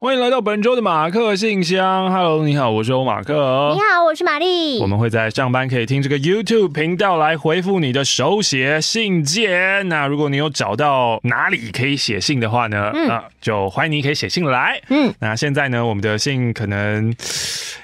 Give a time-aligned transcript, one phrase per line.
[0.00, 2.12] 欢迎来到本周的马克信箱。
[2.12, 3.72] Hello，你好，我是欧马克。
[3.74, 4.78] 你好，我是玛丽。
[4.80, 9.88] 我们会在上班可以听这个 YouTube 频道来回复你的手写信件。
[9.88, 12.90] 那如果你有找到哪里可以写信的话呢？
[12.94, 14.78] 嗯，啊，就欢迎你可以写信来。
[14.90, 17.14] 嗯，那现在呢，我们的信可能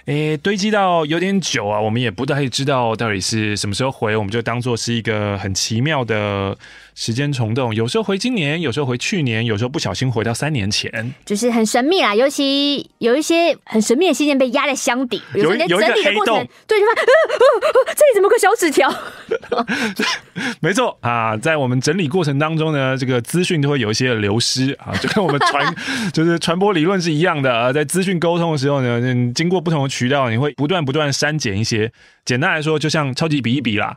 [0.04, 6.56] 诶堆积到有点久啊，我们也不太知道到底是什么时候回，我们就当做是一个很奇妙的。
[7.00, 12.14] 时间虫洞，有时候回今年，有时候回去年，有时候不小心回到三年前，就是很神秘啦。
[12.14, 18.94] 尤其有一些很神秘的信件被压在箱底，有时候整理的过程，对，就发现， 呃呃呃，这里怎么个小纸条？
[20.60, 25.74] 没错啊，在我们整理过程当中呢，这个资讯都会有一些流失啊，就跟我们传
[26.12, 29.00] 就是传播理论是一样的啊，在资讯沟通的时候呢，
[29.34, 31.90] 经过不同的渠道，你会不断不断删减一些。
[32.26, 33.96] 简单来说，就像超级比一比啦。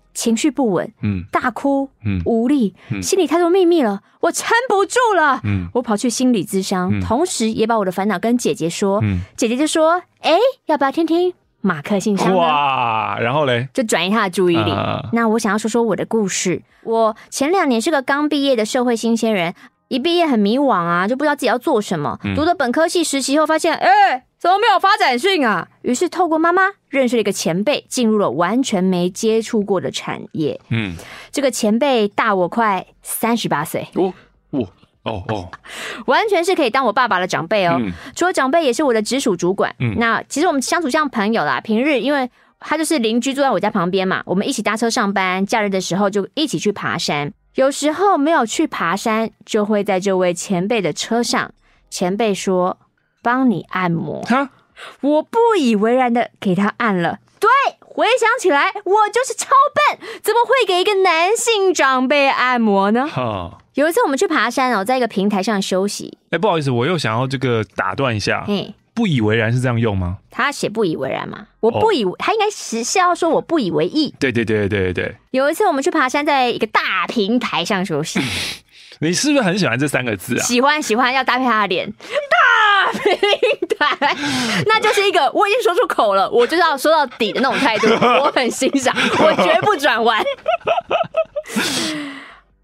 [0.13, 12.35] 情绪不稳，嗯，大哭，嗯，无力，嗯，心里太多秘密了，我撑不住了，嗯，我跑去心理咨商，嗯，同时也把我的烦恼跟姐姐说，嗯，姐姐就说，哎，要不要听听马克信箱？
[12.35, 14.71] 哇，然后嘞，就转移他的注意力。
[14.71, 16.61] 啊，那我想要说说我的故事。
[16.83, 19.53] 我前两年是个刚毕业的社会新鲜人，
[19.87, 22.19] 一毕业很迷惘啊，就不知道自己要做什么。
[22.23, 24.25] 嗯，读了本科系实习后，发现，哎。
[24.41, 25.67] 怎么没有发展性啊？
[25.83, 30.59] 于是透过妈妈认识了一个前辈，进入了完全没接触过的产业。
[30.69, 30.95] 嗯，
[31.31, 33.87] 这个前辈大我快三十八岁。
[33.93, 34.11] 哦
[34.49, 34.67] 哦
[35.03, 35.51] 哦哦，
[36.07, 37.77] 完全是可以当我爸爸的长辈哦。
[37.79, 39.75] 嗯、除了长辈，也是我的直属主管。
[39.77, 41.61] 嗯，那其实我们相处像朋友啦。
[41.61, 42.27] 平日因为
[42.59, 45.45] 他就是邻居，住在我家旁边嘛，我们一起搭车上班。
[45.45, 47.31] 假日的时候就一起去爬山。
[47.53, 51.53] 有时候没有去爬山，就会在这位前辈的车上。
[51.91, 52.79] 前辈说。
[53.21, 54.49] 帮你按摩，哈
[55.01, 57.19] 我不以为然的给他按了。
[57.39, 57.49] 对，
[57.79, 59.49] 回想起来，我就是超
[59.89, 63.07] 笨，怎么会给一个男性长辈按摩呢？
[63.07, 66.17] 哈有一次我们去爬山哦，在一个平台上休息。
[66.31, 68.43] 哎，不好意思，我又想要这个打断一下。
[68.47, 70.17] 嗯，不以为然是这样用吗？
[70.29, 71.47] 他写不以为然嘛？
[71.61, 74.13] 我不以为，哦、他应该是是要说我不以为意。
[74.19, 75.15] 对对对对对。
[75.31, 78.19] 有一次我们去爬山，在一个大平台上休息。
[78.99, 80.43] 你是不是很喜欢这三个字啊？
[80.43, 81.89] 喜欢喜欢，要搭配他的脸。
[81.91, 81.97] 大
[82.91, 84.15] 平台，
[84.67, 87.87] 那就是一个我已经说出口了，我就是要说到底的那种态度。
[88.21, 90.23] 我很欣赏，我绝不转弯。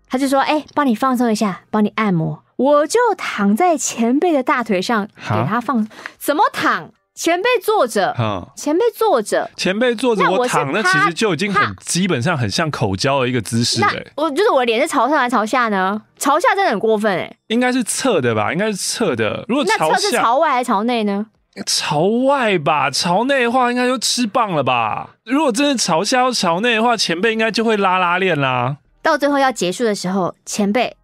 [0.09, 5.83] 他就说：“哎、欸，帮你放松一下，帮你按摩。”我就躺在前辈的大腿上，给他放。
[5.83, 6.91] 蛤怎么躺？
[7.17, 8.15] 前辈坐着，
[8.55, 13.89] 前辈坐着，前辈坐着，我躺，那其实就已经很基本上很像口交的一个姿势了。
[14.15, 15.99] 我就是我脸是朝上还是朝下呢？
[16.19, 17.35] 朝下真的很过分哎。
[17.47, 18.53] 应该是侧的吧？
[18.53, 19.43] 应该是侧的。
[19.47, 21.25] 如果那侧是朝外还是朝内呢？
[21.65, 25.15] 朝外吧，朝内的话应该就吃棒了吧？
[25.25, 28.77] 如果真的朝下要朝内的话，前辈应该就会拉拉链啦。
[29.01, 30.95] 到最后要结束的时候，前辈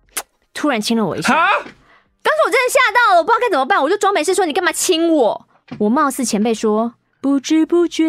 [0.54, 1.34] 突然亲了我一下。
[1.34, 5.46] 哈当时我真的吓到了，我不知道该怎么办，我就装没事说：“你干嘛亲我？”
[5.80, 8.06] 我貌似前辈说，不知不觉，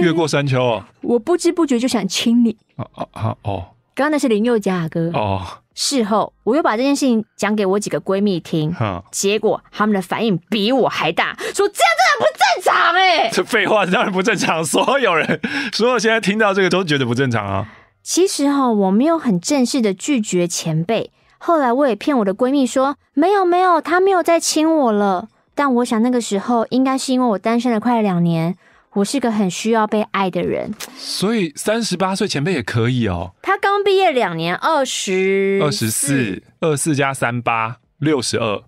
[0.00, 0.88] 越过山丘啊。
[1.02, 2.56] 我不知不觉就想亲你。
[2.76, 5.10] 啊啊啊哦，刚刚那是林宥嘉哥。
[5.14, 5.42] 哦，
[5.74, 8.74] 事后我又把这件事情讲给我几个闺蜜听，
[9.10, 12.24] 结果他们的反应比我还大，说这样真的不
[12.64, 13.28] 正常哎。
[13.32, 15.40] 这废话当然不正常， 所有人，
[15.72, 17.68] 所有现在听到这个都觉得不正常啊。
[18.02, 25.28] 其实哈，我没有很正式的拒绝前辈，后来我也骗我的闺蜜说没有没有，他没有再亲我了。
[25.60, 28.56] 但我想那个时候应该是因为我单身了快两年，
[28.94, 33.34] 我是个很需要被爱的人，所以三十八岁前辈也可以哦。
[33.42, 38.62] 他刚毕业两年，二十二十四，二四加三八六十二。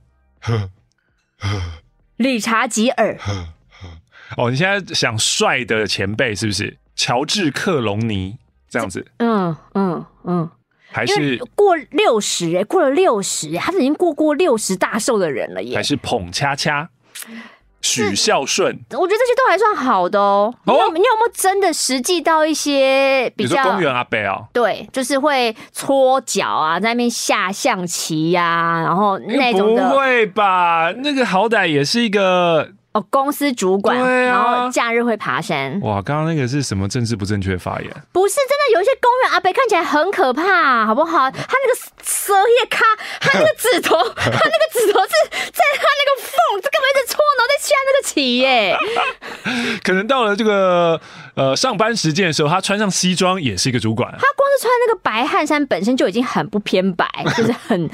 [2.19, 3.17] 理查吉尔。
[4.37, 6.77] 哦，你现在想帅的前辈是不是？
[6.95, 8.37] 乔治克隆尼
[8.69, 9.07] 这样子？
[9.17, 10.05] 嗯嗯嗯。
[10.25, 10.51] 嗯嗯
[10.93, 15.75] 还是过六十哎，过了六十，他是已经过过六十大寿的人了耶。
[15.75, 16.91] 还是捧恰恰，
[17.81, 20.55] 许孝顺，我觉得这些都还算好的哦。
[20.65, 24.45] 你有你有没有真的实际到一些比较公园阿伯啊？
[24.53, 29.89] 对，就是会搓脚啊，在那边下象棋呀，然后那种的。
[29.89, 30.93] 不会吧？
[30.99, 35.81] 那个好歹也是一个哦，公司主管，啊、然后假日会爬山。
[35.81, 37.91] 哇，刚刚那个是什么政治不正确发言？
[38.13, 41.31] 不是，真的有一些公园阿伯看起来很可怕，好不好？
[41.31, 42.85] 他那个蛇叶卡，
[43.19, 48.77] 他那个指头， 他那个指头是在他那个缝，这干嘛一直戳，然后再掐那个旗耶？
[49.83, 51.01] 可能到了这个
[51.35, 54.11] 呃上班时间的时候，他穿上西装也是一个主管。
[54.13, 57.89] 他光是穿那个白汗衫本身就已经很不偏白，就是很。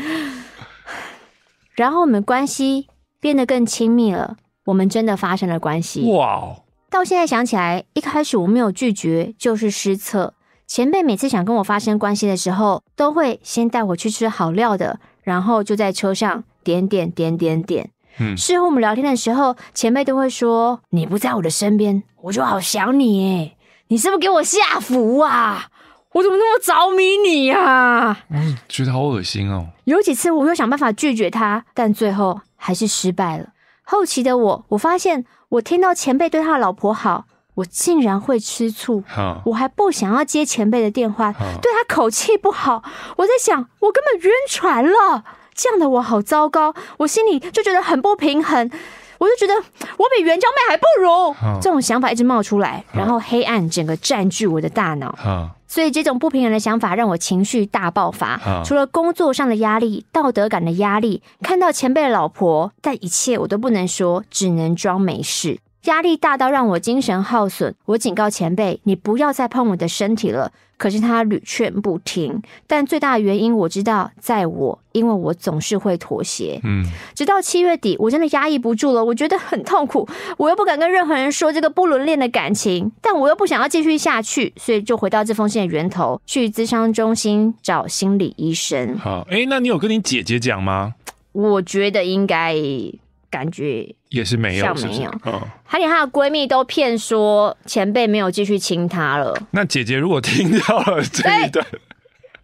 [1.77, 2.89] 然后我们关系
[3.21, 4.37] 变得更亲密了。
[4.69, 6.55] 我们真的发生了关系哇.
[6.91, 10.35] 到现在想起来，一开始我没有拒绝，就是失策。
[10.67, 17.91] 前辈每次想跟我发生关系的时候，都会先带我去吃好料的，然后就在车上点点点点点。
[18.19, 23.56] 嗯，事后我们聊天的时候，前辈都会说：“你不在我的身边，我就好想你诶，
[23.88, 25.69] 你是不是给我下符啊？
[26.12, 29.69] 我怎么那么着迷你呀、啊？”嗯，觉得好恶心哦。
[29.85, 33.47] 有几次我又想办法拒绝他，但最后还是失败了。
[33.90, 37.25] 后期的我，我发现我听到前辈对他的老婆好，
[37.55, 39.02] 我竟然会吃醋。
[39.46, 41.32] 我还不想要接前辈的电话.
[41.62, 42.82] 对他口气不好。
[43.17, 45.25] 我在想，我根本晕船了，
[45.55, 48.70] 这样的我好糟糕，我心里就觉得很不平衡。
[49.17, 49.55] 我就觉得
[49.96, 55.17] 我比援交妹还不如.这种想法一直冒出来然后黑暗整个占据我的大脑。
[55.69, 58.62] 所以这种不平衡的想法让我情绪大爆发。
[58.65, 65.61] 除了工作上的压力、道德感的压力，看到前辈的老婆，但一切我都不能说，只能装没事。
[65.88, 70.52] 压力大到让我精神耗损，我警告前辈，你不要再碰我的身体了。
[70.76, 76.61] 可是他屡劝不听，但最大的原因我知道，在我，因为我总是会妥协。
[76.62, 76.85] 嗯，
[77.17, 80.06] 直到七月底，我真的压抑不住了，我觉得很痛苦，
[80.37, 88.96] 我又不敢跟任何人说这个不伦恋的感情，但我又不想要继续下去，所以就回到这封信的源头，去咨商中心找心理医生。
[88.99, 90.94] 好，哎，那你有跟你姐姐讲吗？
[91.32, 92.55] 我觉得应该。
[93.31, 95.11] 感觉也是没有，像没有。
[95.67, 99.37] 她连她的闺蜜都骗说前辈没有继续亲她了。
[99.51, 101.67] 那姐姐如果听到了这一段，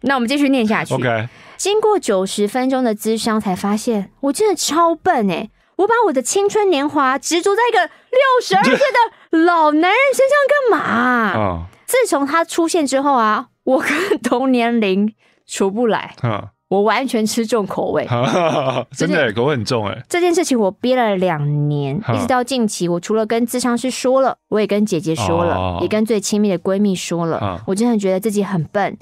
[0.01, 0.93] 那我们继续念下去。
[0.93, 1.27] OK。
[1.57, 5.49] 经过九十分钟的咨商，才发现我真的超笨哎！
[5.77, 10.37] 我把我的青春年华执着在一个六十二岁的老男人身上
[10.69, 11.33] 干嘛？
[11.33, 11.65] 哦。
[11.85, 15.13] 自从他出现之后啊，我跟同年龄
[15.47, 16.13] 处不来。
[16.23, 16.49] 嗯。
[16.67, 18.07] 我完全吃重口味，
[18.91, 20.03] 真的口味很重哎。
[20.09, 27.61] 这件事情我憋了两年，一直到近期，我除了跟智商师说了，我也跟姐姐说了，也跟最亲密的闺蜜说了。
[27.67, 28.97] 我真的觉得自己很笨。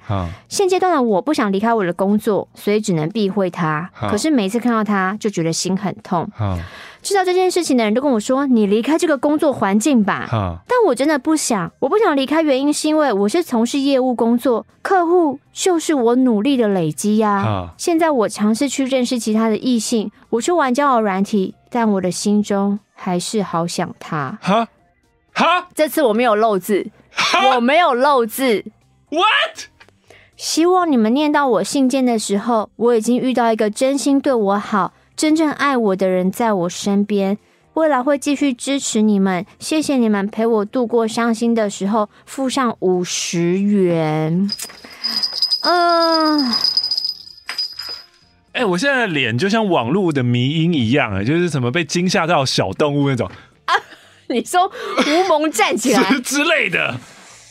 [0.50, 3.90] 现阶段的我不想离开我的工作，所以只能避讳他。
[4.10, 6.30] 可是每次看到他，就觉得心很痛。
[7.04, 10.28] 知道这件事情的人都跟我说：“你离开这个工作环境吧。”
[10.68, 17.74] 但我真的不想，我不想离开，原因是因为我是从事业务工作，客户就是我努力的累积呀。
[17.78, 24.40] 现在我尝试去认识其他的异性，我去玩交友软体，但我的心中还是好想他。
[24.42, 24.68] 哈，
[25.34, 26.88] 哈，这次我没有漏字，
[27.54, 28.64] 我没有漏字。
[29.10, 29.66] What？
[30.36, 34.94] 希望你们念到我信件的时候，我已经遇到一个真心对我好。
[35.16, 37.38] 真正爱我的人在我身边，
[37.76, 39.46] 未来会继续支持你们。
[39.60, 44.50] 谢谢你们陪我度过伤心的时候，付上五十元。
[45.62, 46.54] 嗯，
[48.54, 53.30] 哎，我现在的脸就像网络的迷音一样，哎，就是什么被惊吓到小动物那种
[53.66, 53.76] 啊？
[54.28, 56.98] 你说吴萌站起来之类的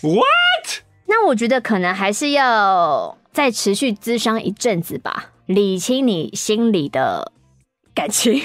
[0.02, 0.82] ？What？
[1.06, 7.32] 那我觉得可能还是要再持续咨商一阵子吧，理清你心里的。
[7.94, 8.40] 感情，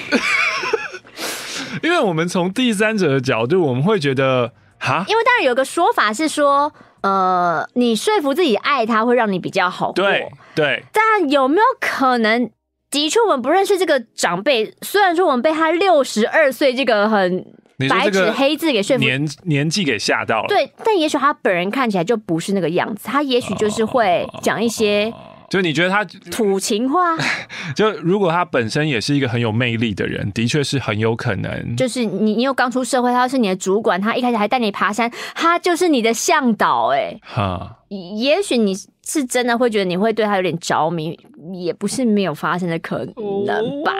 [1.82, 10.84] 因为我们从第三者的角度，我们会觉得哈，因为当然有个说法是说，呃，你说服自己爱他会让你比较好过，对对。
[10.92, 12.50] 但有没有可能，
[12.90, 17.44] 的确我们不认识这个长辈，虽然说我们被他六十二岁这个很
[17.88, 20.72] 白纸黑字给说服，年年纪给吓到了，对。
[20.84, 25.12] 但也许他本人看起来就不是那个样子，他也许就是会讲一些。
[25.48, 27.16] 就你觉得他 土情话？
[27.74, 31.76] 就如果他本身也是一个很有魅力的人，的确是很有可能。
[31.76, 37.74] 就是你，你又刚出社会，他是你的主管，他一开始还带你爬山，他就是你的向导，哎，哈。
[37.88, 38.74] 也许你
[39.06, 41.18] 是真的会觉得你会对他有点着迷，
[41.54, 42.98] 也不是没有发生的可
[43.46, 43.92] 能吧？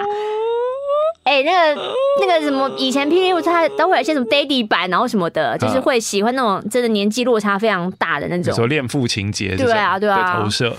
[1.25, 1.83] 哎、那个
[2.21, 10.77] 那个什么，以前霹雳舞他都会有一些什么 daddy 版，然后什么的，就是会喜欢那种真的年纪落差非常大的那种，说恋父情节，对啊，对啊，投射。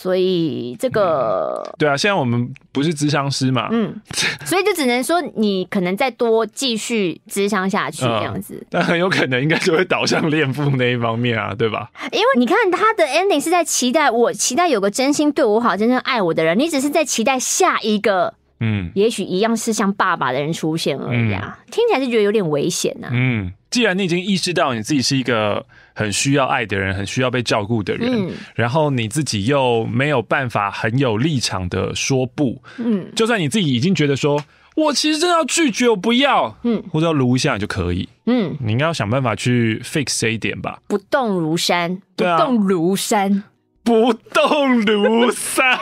[0.00, 3.94] 所以这个、嗯、对啊，现在我们不是咨商师嘛，嗯，
[4.46, 11.90] 所以就只能说你可能再多继续咨商下去这样子，嗯、但很有可能应该就会导向恋父那一方面啊，对吧？
[12.12, 23.10] 因为你看他的 ending 是在期待我，期待有个真心对我好、真正爱我的人，你只是在期待下一个嗯，也许一样是像爸爸的人出现而已啊，嗯、听起来是觉得有点危险呐、啊。
[23.12, 25.66] 嗯，既然你已经意识到你自己是一个
[26.00, 34.42] 很需要爱的人，很需要被照顾的人，嗯、然后你自己又没有办法很有立场的说不，嗯，就算你自己已经觉得说。
[34.76, 40.78] 我其实真的要拒绝，我不要，嗯，或者要撸一下就可以，嗯，你应该要想办法去 fix 这一点吧。
[40.86, 43.42] 不动如山，不动如山，
[43.82, 45.78] 不动如山，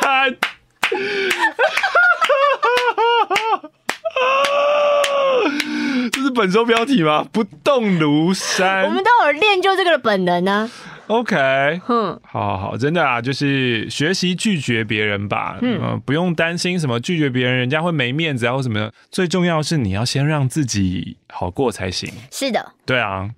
[6.13, 7.27] 这是本周标题吗？
[7.31, 10.71] 不动如山，我们都有练就这个的本能呢、啊。
[11.09, 18.93] OK，嗯，好好好，真的啊，就是学习拒绝别人吧，嗯、呃，不用担心什么拒绝别人，人家会没面子啊或什么的。
[19.11, 22.13] 最重要是你要先让自己好过才行。
[22.31, 23.31] 是的，对啊，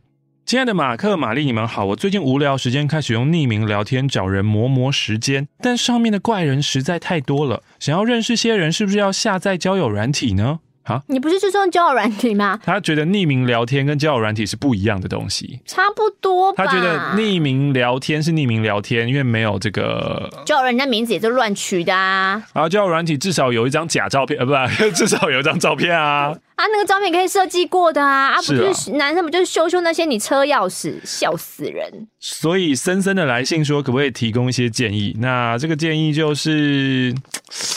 [0.44, 1.84] 亲爱的马克、玛丽，你们好。
[1.84, 10.58] 我最近无聊时间开始用匿名聊天找人磨磨时间，但上面的怪人实在太多了，想要认识些人，是不是要下载交友软体呢？
[10.84, 12.58] 啊，你不是就是用交友软体吗？
[12.64, 16.64] 他觉得匿名聊天跟交友软体是不一样的东西，差不多吧。
[16.64, 22.42] 他觉得匿名聊天是匿名聊天，因为没有这个交友人家名字也是乱取的啊。
[22.52, 26.34] 然后交友软体至少有一张假照片，呃， 不，至少有一张照片啊。
[26.56, 32.06] 啊，那个照片可以设计过的啊，啊，不就是男生不就是秀秀那些你车钥匙，笑死人。
[32.18, 35.16] 所以森森的来信说，可不可以提供一些建议？
[35.20, 37.14] 那这个建议就是，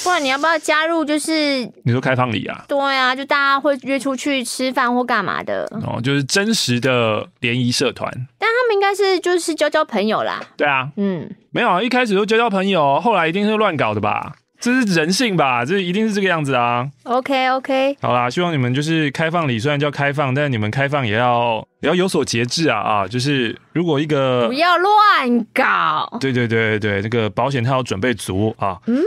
[0.03, 1.05] 不然你要不要加入？
[1.05, 2.65] 就是你说开放礼啊？
[2.67, 8.11] 对啊，就大家会约出去吃饭或干嘛的哦，就是真实的联谊社团。
[8.37, 10.41] 但他们应该是就是交交朋友啦。
[10.57, 14.33] 对啊，嗯，没有啊，一开始都交交朋友，后来一定是乱搞的吧？
[14.59, 15.65] 这是人性吧？
[15.65, 16.87] 这一定是这个样子啊。
[17.03, 23.07] OK OK，好啦，希望你们就是开放礼，虽然叫开放，但是你们开放也要也要有所节制啊啊！
[23.07, 28.79] 就是如果一个不要乱搞，对对对对，那个保险套要准备足啊。
[28.87, 29.03] 嗯。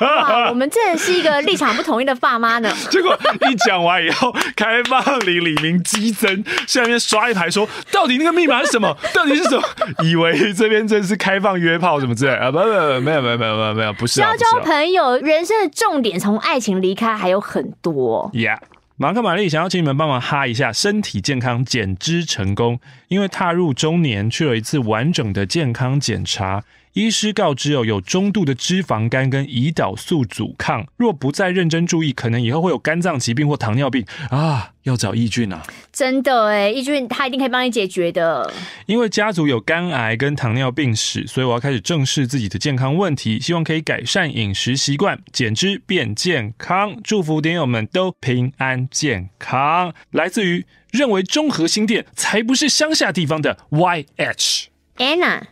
[0.00, 2.70] 哇，我们真的是一个立场不统一的爸妈呢。
[2.90, 3.18] 结果
[3.50, 8.96] 一讲完以后，开放礼里民激增，下面刷一排说，到底那个密码是什么？
[9.14, 9.62] 到底是什么？
[10.04, 12.50] 以为这边真是开放约炮什么之类啊？
[12.50, 14.32] 不不不，没有没有没有没有没有，不是、啊。
[14.32, 18.30] 交交朋友，人生的重点从爱情离开还有很多。
[18.34, 18.58] Yeah，
[18.96, 26.62] 马克玛丽想要请你们帮忙哈一下，身体健康减脂成功，因为踏入中年，去了一次完整的健康检查。
[26.96, 34.72] 医师告知哦，有中度的脂肪肝跟胰岛素阻抗，若不再认真注意，可能以后会有肝脏疾病或糖尿病啊！
[34.84, 35.62] 要找益俊啊！
[35.92, 38.50] 真的哎，益俊他一定可以帮你解决的。
[38.86, 46.96] 因为家族有肝癌跟糖尿病史，所以我要开始正视自己的健康问题，希望可以改善饮食习惯，减脂变健康。
[47.04, 49.92] 祝福点友们都平安健康。
[50.12, 55.42] 来自于认为中和新店才不是乡下地方的 YH Anna。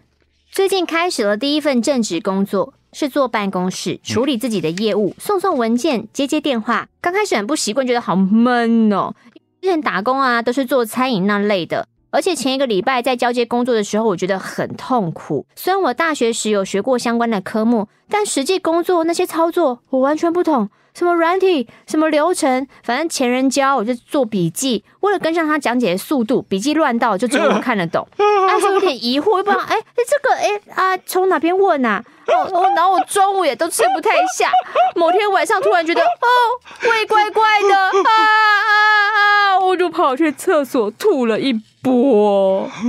[0.55, 6.87] 最近开始了第一份正职工作，是坐办公室处理自己的业务，送送文件，接接电话。
[7.01, 9.13] 刚开始很不习惯，觉得好闷哦。
[9.61, 15.45] 之前打工啊，都是做餐饮那类的，而且前一个礼拜在交接工作的时候，我觉得很痛苦。
[15.57, 20.71] 虽然我大学时有学过相关的科目，但实际工作那些操作我完全不懂。
[20.95, 28.07] 什么软体，什么流程，反正前人教我就做笔记，为了跟上他讲解的速度，笔记乱到就只有我看得懂。
[28.49, 32.03] 但是有点疑惑，又不知道哎哎这个哎啊从哪边问啊？
[32.27, 34.51] 哦哦，然后我中午也都吃不太下，
[34.97, 42.71] 某天晚上突然觉得哦胃怪怪的啊啊啊，我就跑去厕所吐了一波。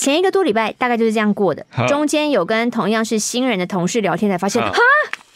[0.00, 4.78] 前一个多礼拜大概就是这样过的，中间有跟同样是新人的同事聊天，才发现哈。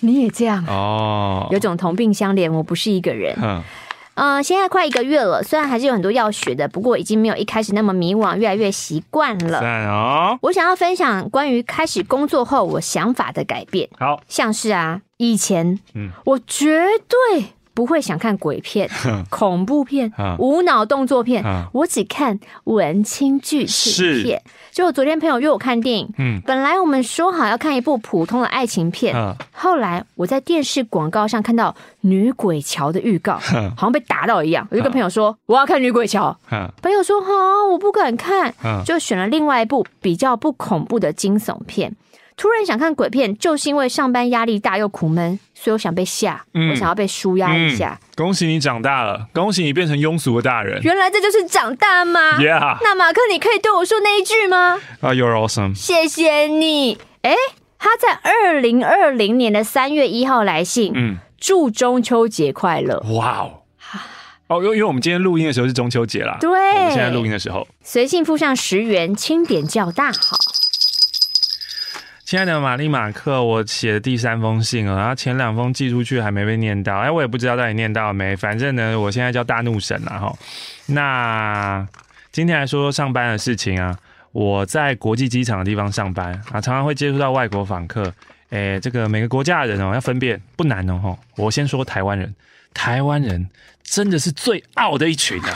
[0.00, 3.36] 你也这样哦，有种同病相怜，我不是一个人。
[3.42, 3.62] 嗯，
[4.14, 9.60] 呃，现在快一个月了，虽然还是有很多要学的，不过已经没有一开始那么迷惘，越来越习惯了。
[9.60, 13.86] 哦，我想要分享关于开始工作后我想法的改变。
[13.98, 17.44] 好，像是啊，以前，嗯，我绝对
[17.74, 18.88] 不会想看鬼片、
[19.28, 24.40] 恐怖片、无脑动作片，我只看文青剧情片。
[24.70, 33.38] 就我昨天朋友约我看电影，嗯，本来我们说好要看一部普通的爱情片，嗯，后来我在电视广告上看到女鬼桥的预告，
[33.76, 36.36] 好像被打到一样，我就跟朋友说我要看女鬼桥，
[36.82, 37.30] 朋友说好，
[37.70, 38.52] 我不敢看，
[38.84, 41.94] 就选了另外一部比较不恐怖的惊悚片。
[42.36, 48.06] 突然想看鬼片，就是因为上班压力大又苦闷，所以我想被吓，嗯、我想要被舒压一下、嗯。
[48.16, 50.82] 恭喜你长大了，恭喜你变成庸俗的大人。
[50.82, 52.78] 原来这就是长大吗？Yeah。
[52.82, 54.80] 那马克，你可以对我说那一句吗？
[55.00, 55.76] 啊、uh,，You're awesome。
[55.76, 56.98] 谢谢你。
[57.22, 57.34] 哎，
[57.78, 62.98] 他在二零二零年的三月一号来信，嗯，祝中秋节快乐。
[63.14, 63.60] 哇哦。
[64.48, 66.36] 哦，因为因为我们今天录音的时候是中秋节啦。
[66.40, 66.50] 对。
[66.50, 70.36] 我们现在录音的时候，随信附上十元，清点较大好。
[72.34, 78.34] 亲爱的玛丽马克，我写的第三封信了，然后前两封寄出去还没被念到，哎，我也不知道到底念到了没。
[78.34, 80.36] 反正呢，我现在叫大怒神了哈。
[80.86, 81.86] 那
[82.32, 83.96] 今天来说说上班的事情啊，
[84.32, 88.12] 我在国际机场的地方上班啊，常常会接触到外国访客。
[88.50, 90.98] 哎，这个每个国家的人哦，要分辨不难哦。
[91.00, 92.34] 吼，我先说台湾人，
[92.74, 93.48] 台湾人
[93.84, 95.52] 真的是最傲的一群啊。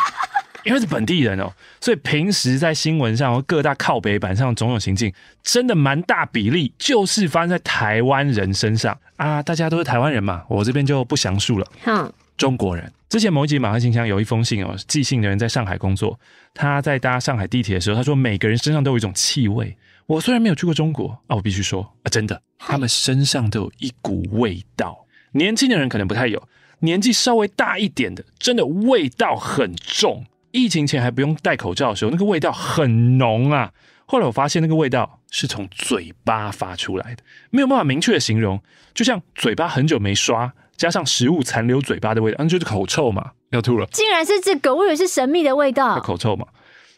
[0.69, 9.43] 因为是本地人哦，所以平时在新闻上和各大靠北板上种种行径，真的蛮大比例就是发生在台湾人身上啊！
[9.43, 11.67] 大家都是台湾人嘛，我这边就不详述了。
[11.87, 16.21] 嗯，中国人之前某一集马克信箱有一封信哦，寄信的人在上海工作，
[16.53, 19.77] 他在搭上海地铁的时候，他说每个人身上都有一种气味。
[20.07, 25.07] 我虽然没有去过中国啊，我必须说啊，真的，他们身上都有一股味道。
[25.33, 26.43] 年轻的人可能不太有，
[26.81, 30.25] 年纪稍微大一点的，真的味道很重。
[30.59, 33.73] 疫情前还不用戴口罩的时候，那个味道很浓啊。
[34.07, 38.61] 后来我发现那个味道是从嘴巴发出来的，没有办法明确的形容，
[38.95, 43.87] 就像嘴巴很久没刷，加上食物残留嘴巴的味道，那就是口臭嘛，要吐了。
[43.93, 46.01] 竟然是这个，我以为是神秘的味道。
[46.01, 46.47] 口臭嘛，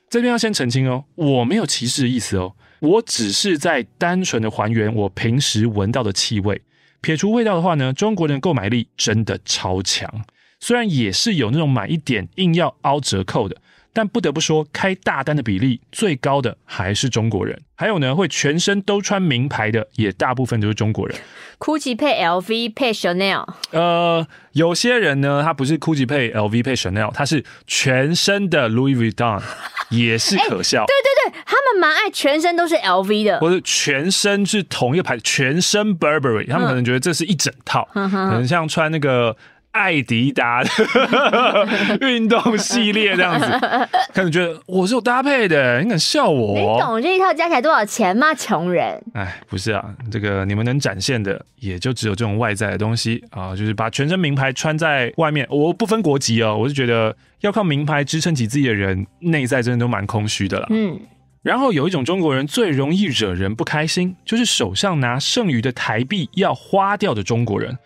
[0.08, 6.62] 这边要先澄清哦，我没有歧视的意思哦，我只是在单纯的还原我平时闻到的气味。
[7.00, 10.24] 撇除味道的话呢，中国人的购买力真的超强。
[10.60, 13.56] 虽然也是有那种买一点硬要凹折扣的，
[13.92, 17.60] 但不得不说，开大单的比例最高的还是中国人。
[17.74, 21.18] 还有呢，会全身都穿名牌的，也大部分都是中国人。
[21.58, 23.46] GUCCI 配 LV 配 Chanel。
[23.70, 29.40] 呃，有些人呢，他不是 GUCCI 配 LV 配 Chanel，他是全身的 Louis Vuitton，
[29.88, 30.82] 也是可笑。
[30.82, 39.34] 欸，对对对，他们蛮爱全身都是 LV 的，或者全身是同一个牌子，全身 Burberry，他们可能觉得这是一整套，嗯、可能像穿那个。
[39.72, 43.46] 爱迪达的 运动系列这样子，
[44.12, 46.58] 可能觉得我是有搭配的，你敢笑我？
[46.58, 48.34] 你懂这一套加起来多少钱吗？
[48.34, 49.00] 穷人！
[49.14, 55.46] 哎，不是啊，这个你们能展现的也就只有这种外在的东西啊，就是把全身名牌穿在外面。
[55.48, 60.66] 我不分国籍哦，我是觉得要靠名牌支撑起自己的人，内在真的都蛮空虚的啦。
[60.70, 60.98] 嗯，
[61.42, 67.78] 然后有一种中国人最容易惹人不开心，就是手上拿剩余的台币要花掉的中国人。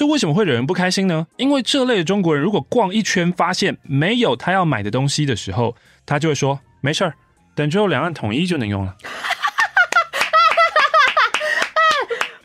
[0.00, 1.26] 这为什么会惹人不开心呢？
[1.36, 7.12] 因为这类的中国人，如果逛一圈发现没有他要买的东西的时候，他就会说：“没事儿，
[7.54, 9.12] 等之后两岸统一就能用了。”为什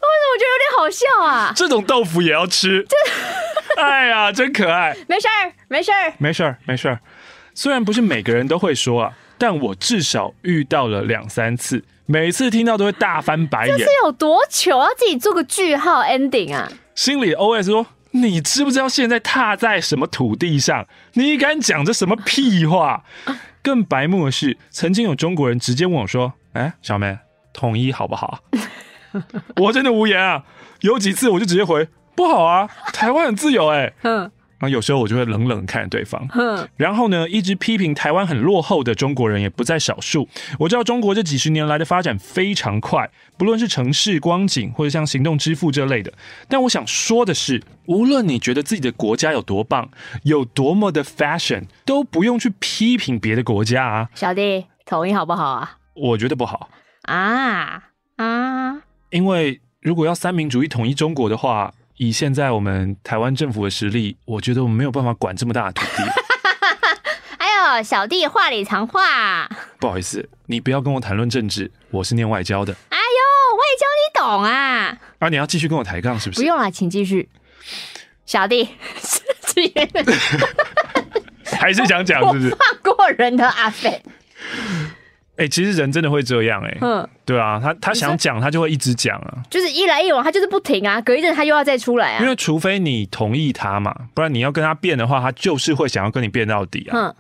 [0.02, 1.54] 么我觉得有点好笑啊？
[1.56, 2.86] 这种豆腐也要吃？
[3.78, 4.94] 哎呀，真可爱！
[5.08, 7.00] 没事儿，没事儿，没事儿，没事儿。
[7.54, 13.78] 虽然不是每个人都会说啊，但我至少遇到了两三次，每次听到都会大翻白眼。
[13.78, 14.72] 这是有多糗？
[14.72, 16.70] 要自己做个句号 ending 啊？
[16.96, 20.88] 心里 OS 说：“你知不知道现在踏在什么土地上？
[21.14, 23.04] 你敢讲这什么屁话？”
[23.62, 27.18] 更白目的是，曾经有中国人直接问我说：“哎，小妹，
[27.52, 28.40] 统一好不好？”
[29.58, 30.44] 我真的无言啊！
[30.82, 33.94] 有几次我就直接回：“不好啊，台湾很自由哎。
[34.02, 34.32] ”然
[34.66, 36.28] 后有时候我就会冷冷看对方，
[36.76, 40.28] 然后呢，一直批评台湾很落后的中国人也不在少数。
[40.60, 46.12] 我知道中国这几十年来的发展非常快，不论是城市光景或者像行动支付这类的。
[46.48, 49.90] 但我想说的是，无论你觉得自己的国家有多棒，
[50.24, 54.10] 有多么的 fashion，都不用去批评别的国家啊。
[54.16, 55.78] 小弟，统一好不好啊？
[55.94, 56.70] 我觉得不好
[57.04, 57.84] 啊
[58.18, 58.82] 啊！
[59.12, 61.74] 因为如果要三民主义统一中国的话。
[61.98, 66.04] 以现在我们台湾政府的实力，我觉得我们没有办法管这么大的土地。
[67.38, 69.50] 哎呦，小弟话里藏话。
[69.80, 72.74] 不好意思，你不要跟我谈论政治，我是念外交的。
[72.90, 74.98] 哎呦，外交你懂啊？
[75.20, 76.42] 啊，你要继续跟我抬杠是不是？
[76.42, 77.30] 不用了，请继续。
[78.26, 78.68] 小弟，
[81.60, 82.50] 还是想讲是不是？
[82.50, 82.60] 放
[82.96, 84.02] 过人的阿飞。
[85.38, 96.98] 哎、欸，其实人真的会这样哎、欸，嗯，对啊，他他想讲，他就会一直讲啊，就是一来一往，他就是不停啊，隔一阵他又要再出来啊，因为除非你同意他嘛，不然你要跟他辩的话，他就是会想要跟你辩到底啊。
[96.98, 97.16] 嗯，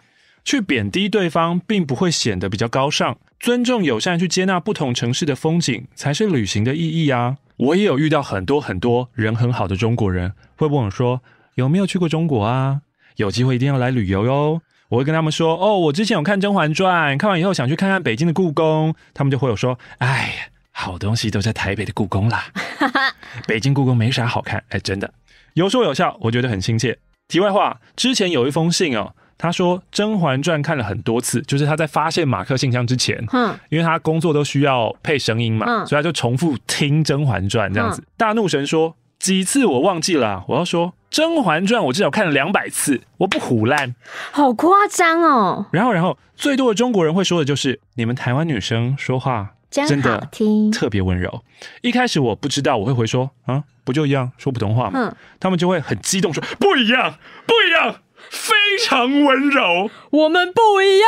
[0.46, 7.36] 去贬低对方，并不会显得比较高尚，尊重友善，去接纳不同城市的风景，才是旅行的意义啊。
[7.58, 11.22] 我也有遇到很多很多人很好的中国人，会问我说
[11.56, 12.82] 有没有去过中国啊？
[13.18, 14.62] 有机会一定要来旅游哟。
[14.90, 22.46] 我会跟他们说：“哦，我之前有看《甄嬛传》，看完以后想去看看北京的故宫。”他们就会有说：“哎呀，好东西都在台北的故宫啦，
[23.48, 25.12] 北京故宫没啥好看。”哎，真的
[25.54, 26.98] 有说有笑，我觉得很亲切。
[27.28, 38.02] 题外话，之前有一封信哦，他说《甄嬛传》看了很多次，就是他在发现马克信箱之前，嗯，因为他工作都需要配声音嘛，嗯，所以他就重复听《甄嬛传》这样子。
[38.02, 38.96] 嗯，大怒神说。
[39.18, 43.96] 几次我忘记了、啊，我要说《甄嬛传》，我至少看了两百次，我不唬烂，
[44.34, 45.66] 好夸张哦。
[45.72, 50.28] 然后，然后最多的中国人会说的就是：你们台湾女生说话真的
[50.74, 51.42] 特别温柔。
[51.82, 55.00] 一开始我不知道，我会回说啊，不就一样说普通话吗？
[55.06, 58.54] 嗯，他们就会很激动说不一样，不一样，非
[58.86, 61.08] 常温柔，我们不一样。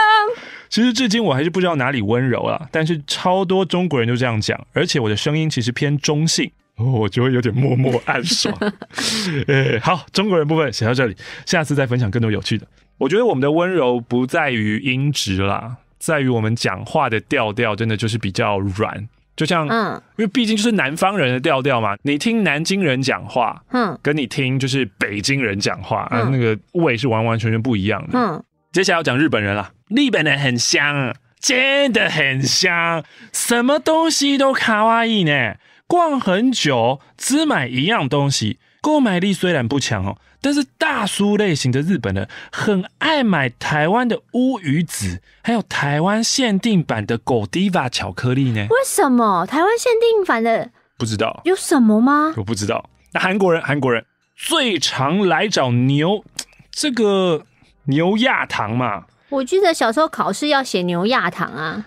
[0.70, 8.56] 其实至今我还是不知道哪里温柔了，但是超多中国人就这样讲，而且我的声音其实偏中性，哦，我就会有点默默暗爽。
[9.48, 12.68] 哎，好，中国人部分写到这里，下次再分享更多有趣的。
[12.98, 15.78] 我觉得我们的温柔不在于音质啦。
[16.00, 21.96] 在于我们讲话的调调，真的就是比较软，就像，嗯，因为毕竟就是南方人的调调嘛。
[22.04, 28.18] 你听南京人讲话，嗯，跟你听就是北京人讲话，嗯、啊，那个味是完完全全不一样的。
[28.18, 35.56] 嗯，接下来要讲日本人了，日本人很香，真的很香，什么东西都卡哇伊呢。
[35.88, 40.18] 逛很久只买一样东西，购买力虽然不强哦。
[40.40, 48.68] 但是大叔类型的日本人很爱买台湾的乌鱼子，还有台湾限定版的狗迪瓦巧克力呢？
[48.70, 52.34] 为什么台湾限定版的不知道有什么吗？
[52.38, 52.90] 我不知道。
[53.14, 56.24] 那韩国人，韩国人最常来找牛
[56.72, 57.46] 这个
[57.86, 59.06] 牛轧糖嘛？
[59.30, 61.86] 我记得小时候考试要写牛轧糖啊，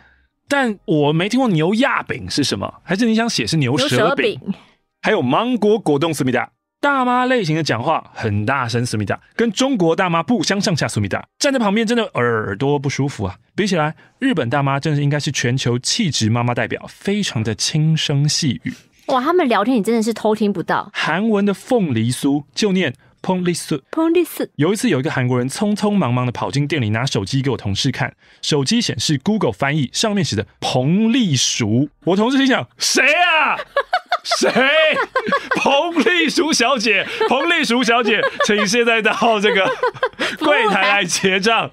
[0.50, 2.82] 但我没听过牛轧饼是什么？
[2.82, 4.38] 还是你想写是牛舌饼？
[5.00, 6.50] 还有芒果果冻思密达。
[6.80, 13.36] 大妈类型的讲话很大声，思密达跟中国大妈不相上下，思密达站在旁边真的耳朵不舒服啊。
[13.54, 18.72] 比起来，日本大妈真的应该是全球气质妈妈代表，非常的轻声细语。
[19.08, 20.90] 哇，他们聊天你真的是偷听不到。
[20.92, 29.18] 韩文的凤梨酥就念 p o n l i s t p o n l i s t 有一次，有一个韩国人匆匆忙忙的跑进店里，拿手机给我同事看，手机显示
[29.22, 31.90] Google 翻译，上面写的彭丽淑。
[32.04, 33.58] 我同事心想：谁啊？
[34.24, 34.50] 谁？
[35.56, 39.66] 彭丽淑小姐，彭丽淑小姐，请现在到这个
[40.40, 41.70] 柜台来结账。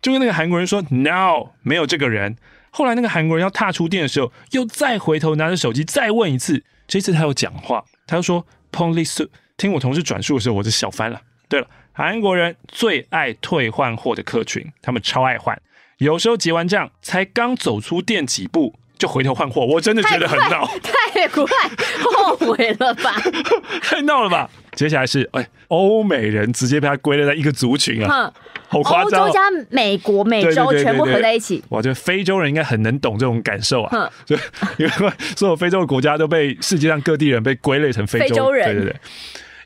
[0.00, 2.36] 就跟那个韩国人说：“No，没有这个人。”
[2.70, 6.64] 后来那个韩国人要踏出店的时候，又再回头拿着手机再问一次。
[6.88, 9.28] 这次他又讲话，他又说：“彭丽淑。”
[9.62, 11.20] 听我同事转述的时候，我就笑翻了。
[11.48, 15.56] 对了，韩国人最爱退换货的客群，他们超爱换。
[15.98, 18.74] 有时候结完账，才刚走出店几步。
[18.98, 21.44] 就回头换货，我真的觉得很闹，太快，
[22.04, 23.20] 后悔了吧？
[23.82, 24.48] 太闹了吧？
[24.76, 28.32] 接下来是哎，欧美人直接被他归类在一个族群啊，
[28.68, 29.22] 好夸张！
[29.22, 34.36] 欧洲加美国、美洲全部合在一起，我觉得非洲人应该很能懂这种感受啊，就
[34.78, 34.92] 因为
[35.36, 38.96] 所有非洲的国家都被世界上各地人被归类成非洲，非洲人，对对对。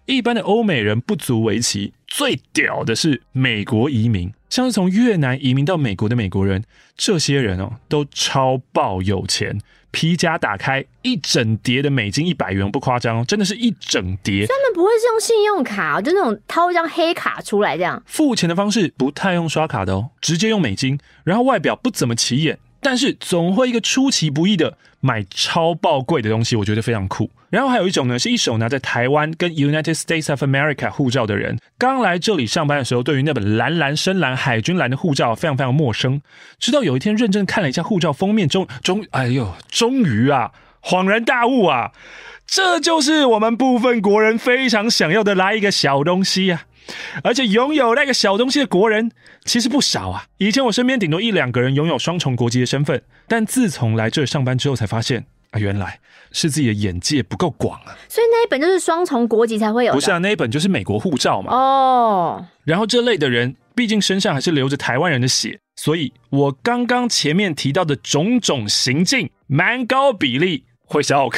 [0.07, 6.63] 一般的欧美人不足为奇，最屌的是美国移民，像是从越南移民到美国的美国人，
[6.97, 14.47] 这些人哦都超爆有钱，皮夹打开一整叠的美金一百元，不夸张哦，真的是一整叠。
[14.47, 18.01] 他们不会是用信用卡，就那种掏一张黑卡出来这样。
[18.07, 22.59] 付钱的方式不太用刷卡的哦，直接用美金，然后外表不怎么起眼。
[22.81, 27.31] 但是总会一个出其不意的买超爆贵的东西，我觉得非常酷。
[27.49, 36.21] 然后还有一种呢，是一手拿着台湾跟 United States of America 护照的人，刚来这里上班的时候，对于那本蓝蓝深蓝海军蓝的护照非常非常陌生。
[36.59, 41.93] 直到有一天认真看了一下护照封面，终终哎呦，终于啊，恍然大悟啊，
[42.47, 46.65] 这就是我们部分国人非常想要的来一个小东西啊。
[47.23, 49.11] 而且拥有那个小东西的国人
[49.45, 50.27] 其实不少啊。
[50.39, 55.99] 以前我身边顶多一两个人拥有双重国籍的身份，但自从来这儿上班之后，才发现啊，原来
[56.33, 57.97] 是自己的眼界不够广啊。
[58.09, 59.93] 所以那一本就是双重国籍才会有？
[59.93, 61.53] 不是啊，那一本就是美国护照嘛。
[61.53, 62.47] 哦。
[62.65, 71.29] 然后这类的人，毕竟身上还是流着台湾人的血，所以我刚刚前面提到的种种行径，蛮高比例会是奥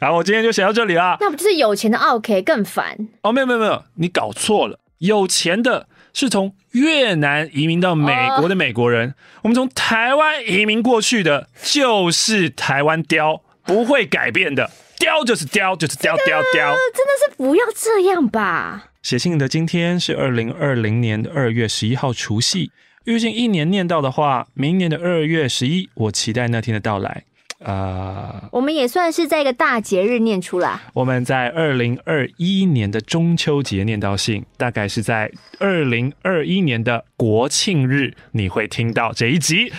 [0.00, 0.06] 客。
[0.06, 1.18] 好，我今天就写到这里啦。
[1.20, 3.08] 那不就是有钱的奥 K 更烦？
[3.22, 4.80] 哦，没有没有没有，你搞错了。
[4.98, 16.74] 有钱的是从越南移民到美国的美国人，哦、我们从台湾移民过去的，就是台湾雕，不会改变的，雕就是雕，就是雕雕雕。
[16.94, 18.88] 真的是不要这样吧？
[19.02, 22.70] 写信的今天是二零二零年的二月十一号除夕，
[23.04, 27.24] 预计一年念到的话，明年的二月十一，我期待那天的到来。
[27.64, 30.80] 啊，uh, 我们也算是在一个大节日念出来。
[30.94, 39.72] 我们在二零二一年的中秋节念到信，大概是在二零二一年的国庆日，你会听到这一集。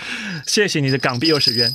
[0.45, 1.71] 谢谢你的港币二十元。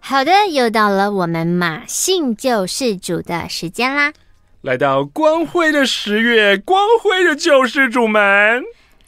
[0.00, 4.12] 好的，又到了我们马信救世主的时间啦！
[4.60, 8.62] 来到光辉的十月，光辉的救世主们。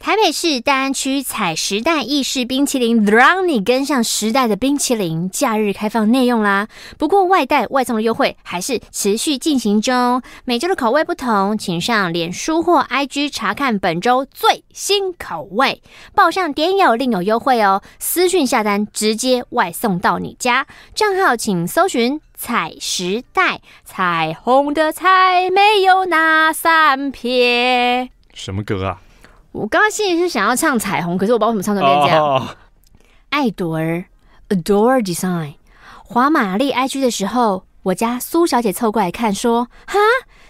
[0.05, 5.29] 台北市大安区采时代意式冰淇淋，让你跟上时代的冰淇淋。
[5.29, 10.21] 假日开放内用啦，不过外带外送的优惠还是持续进行中。
[10.43, 15.81] 每周的口味不同，请上脸书或 IG 查看本周最新口味，
[16.13, 17.81] 报上点友另有优惠哦。
[17.97, 28.09] 私讯下单直接外送到你家，账号请搜寻彩时代，彩虹的彩没有那三撇。
[28.33, 28.99] 什么歌啊？
[29.53, 32.25] 我刚刚心里是想要唱彩虹，可是我不知道为什么唱成这样。
[32.25, 32.41] Oh.
[33.29, 34.05] 爱朵儿
[34.49, 35.53] ，Adore Design，
[36.03, 39.99] 滑玛丽 IG 的时候，我家苏小姐凑过来看，说：“哈，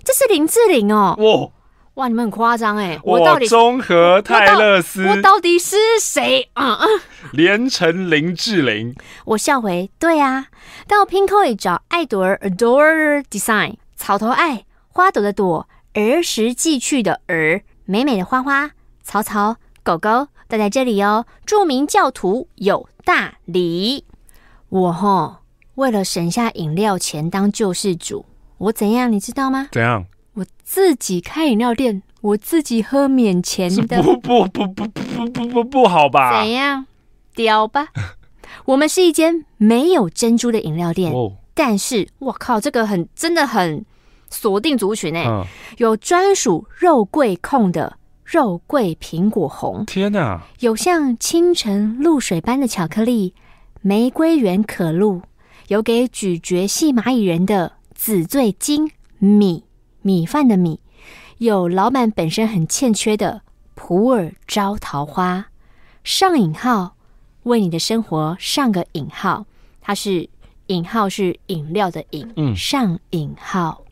[0.06, 1.50] 这是林志玲哦。”哇
[1.96, 2.98] 哇，你们很夸张哎！
[3.04, 6.80] 我到底综合泰勒斯我，我到底是谁啊？
[7.34, 8.96] 连成林志玲。
[9.26, 10.48] 我笑回：“对啊。”
[10.88, 18.72] 到 Pinkoi 里找爱朵儿，Adore Design，草头爱，花朵的朵，儿时寄去的儿，美美的花花。
[19.04, 21.26] 曹操狗狗都在这里哦。
[21.46, 24.06] 著名教徒有大礼。
[24.70, 25.36] 我齁，
[25.76, 28.26] 为了省下饮料钱当救世主，
[28.58, 29.68] 我怎样你知道吗？
[29.72, 30.06] 怎样？
[30.34, 34.02] 我自己开饮料店，我自己喝免钱的。
[34.02, 36.42] 不不不不不不不不好吧？
[36.42, 36.88] 怎样？
[37.36, 37.89] 屌吧？
[38.66, 43.86] 我们是一间没有珍珠的饮料店，哦、但是我靠，这个很真的很
[44.30, 45.44] 锁定族群哎，嗯、
[45.78, 47.98] 有专属肉桂控的。
[48.24, 50.42] 肉桂苹果红，天哪！
[50.60, 53.34] 有像清晨露水般的巧克力，
[53.82, 55.22] 玫瑰园可露，
[55.68, 59.66] 有给咀嚼系蚂蚁人的紫醉金米
[60.02, 60.80] 米饭的米，
[61.38, 63.42] 有老板本身很欠缺的
[63.76, 65.48] 普洱招桃花。
[66.04, 66.96] 上引号，
[67.44, 69.46] 为你的生活上个引号，
[69.82, 70.30] 它是
[70.68, 73.84] 引号是饮料的饮，嗯，上引号。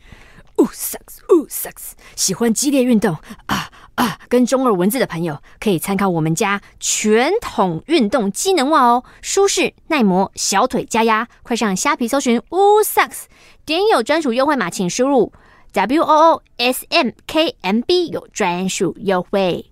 [0.57, 3.15] 哦，sucks，哦，sucks，喜欢激烈运动
[3.45, 3.71] 啊。
[3.95, 11.27] 啊，跟中二文字的朋友可以参考我们家全统运动机能袜哦，舒适耐磨，小腿加压。
[11.43, 13.23] 快上虾皮搜寻 Woo Socks，
[13.65, 15.33] 点有专属优惠码，请输入
[15.73, 19.71] W O O S M K M B 有专属优惠。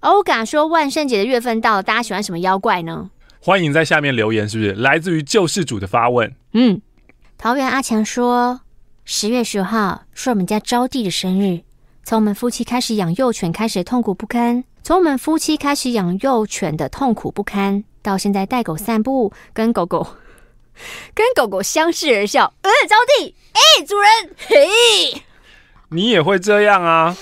[0.00, 3.10] 欧嘎说，万圣节的月份到了，大家喜欢什么妖怪呢？
[3.40, 6.34] 欢迎在下面留言，是不是来自于救世主的发问？
[6.52, 6.82] 嗯，
[7.38, 8.60] 桃园阿强说，
[9.04, 11.62] 十月十五号是我们家招娣的生日。
[12.04, 20.06] 从我们夫妻开始养幼犬开始痛苦不堪，从我们夫妻开始养幼犬的痛苦不堪，到现在带狗散步，跟狗狗
[21.14, 22.52] 跟狗狗相视而笑。
[22.62, 25.22] 呃，招弟，哎、欸，主人，嘿，
[25.90, 27.16] 你也会这样啊？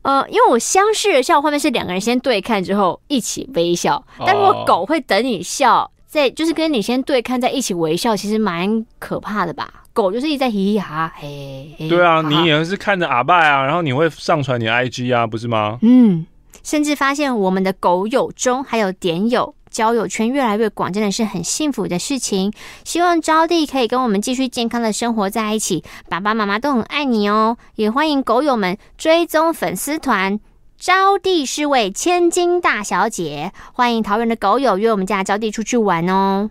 [0.00, 9.83] 呃，因为我相视而笑，后面是两个人先对看之后一起微笑，但如果狗会等你笑，再就是跟你先对看在一起微笑，其实蛮可怕的吧？
[9.94, 11.88] 狗就是一直在嘻嘻哈哈，嘿，嘿。
[11.88, 15.78] 对啊，哈哈，你也是看着阿爸啊，然后你会上传你的 IG 啊，不是吗？
[15.80, 16.26] 嗯，
[16.62, 22.52] 甚至发现我们的狗友中还有点友，交友圈越来越广，真的是很幸福的事情。
[22.84, 27.56] 希望招弟可以跟我们继续健康的生活在一起，爸爸妈妈都很爱你哦。
[27.76, 30.40] 也欢迎狗友们追踪粉丝团，
[30.76, 36.50] 招弟是位千金大小姐，欢迎桃园的狗友约我们家招弟出去玩哦。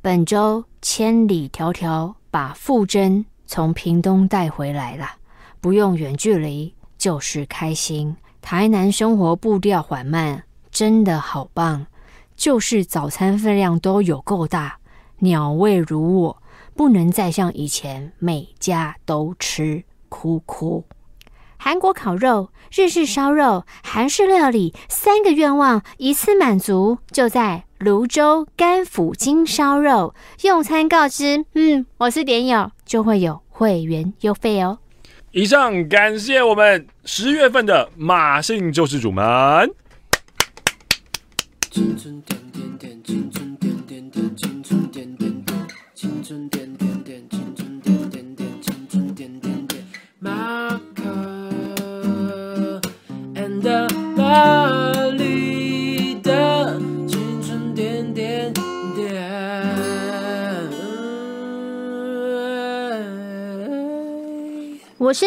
[0.00, 2.14] 本周千里迢迢。
[2.32, 5.06] 把馥甄从屏东带回来了，
[5.60, 8.16] 不用远距离就是开心。
[8.40, 11.86] 台南生活步调缓慢，真的好棒。
[12.34, 14.78] 就是早餐分量都有够大，
[15.18, 16.42] 鸟胃如我，
[16.74, 20.86] 不能再像以前每家都吃，哭哭。
[21.58, 27.66] 韩国烤肉、日式烧肉、韩式料理，三个愿望一次满足，就在。
[27.82, 34.78] 泸州甘府金烧肉用餐告知，嗯，我是点友，就会有会员优惠哦。
[35.32, 39.68] 以上感谢我们十月份的马姓救世主们。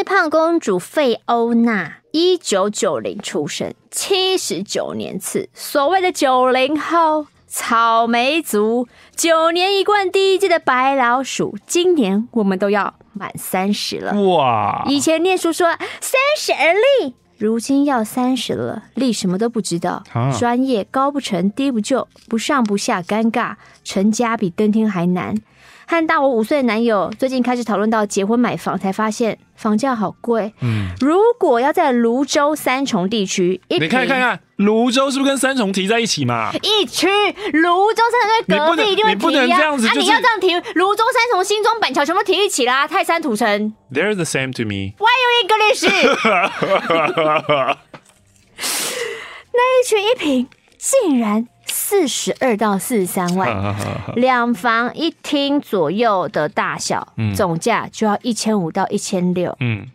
[0.05, 11.57] 胖公主费欧娜，一九九零出生，七十九年次，所谓的九零后，草莓族，九年一贯第一届的白老鼠。
[11.65, 14.85] 今年我们都要满三十了，哇！
[14.87, 20.03] 以前念书说三十而立，如今要三十了，立什么都不知道，
[20.37, 25.35] 专业高不成低不就，不上不下尴尬，成家比登天还难。
[25.87, 30.53] 和大我五岁的男友最近开始讨论到结婚买房，才发现房价好贵。
[30.61, 36.51] 嗯，如果要在泸州三重地区，你看看看，芦洲是不是跟三重提在一起嘛？
[36.63, 37.07] 一区
[37.53, 39.57] 泸州三重在隔壁，一定会提呀。
[39.69, 42.87] 啊，你要这样提，泸州三重、新庄、板桥全部提一起啦。
[42.87, 44.93] 泰山、土城，They're the same to me.
[44.97, 45.85] Why you English？
[49.53, 51.47] 那一区一平竟然。
[51.87, 53.75] 四十二到四十三万，
[54.15, 59.55] 两房一厅左右的大小，嗯、总价就要一千五到一千六。
[59.59, 59.85] 嗯，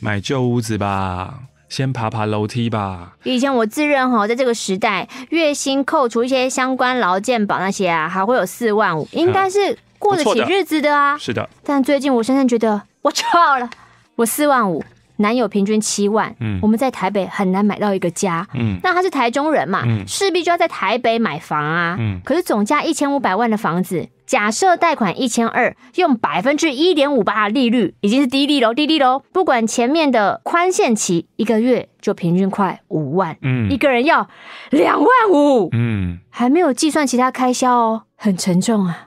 [0.00, 3.14] 买旧屋子吧，先爬爬楼梯吧。
[3.22, 11.16] 以前我自认哈，在这个时代，月薪扣除一些相关劳健保那些啊，还会有四万五，应该是过得起日子的啊。
[11.16, 13.70] 是的，但最近我深深觉得，我错了，
[14.16, 14.84] 我四万五。
[15.16, 34.28] 男友平均七万，嗯，我们在台北很难买到一个家，嗯，那他是台中人嘛，嗯，势必就要在台北买房啊，嗯，可是总价一千五百万的房子，假设贷款一千二，用百分之一点五八的利率，已经是低利喽，低利喽，不管前面的宽限期，一个月就平均快五万，嗯，一个人要
[34.70, 39.06] 两万五，嗯，还没有计算其他开销哦，很沉重啊。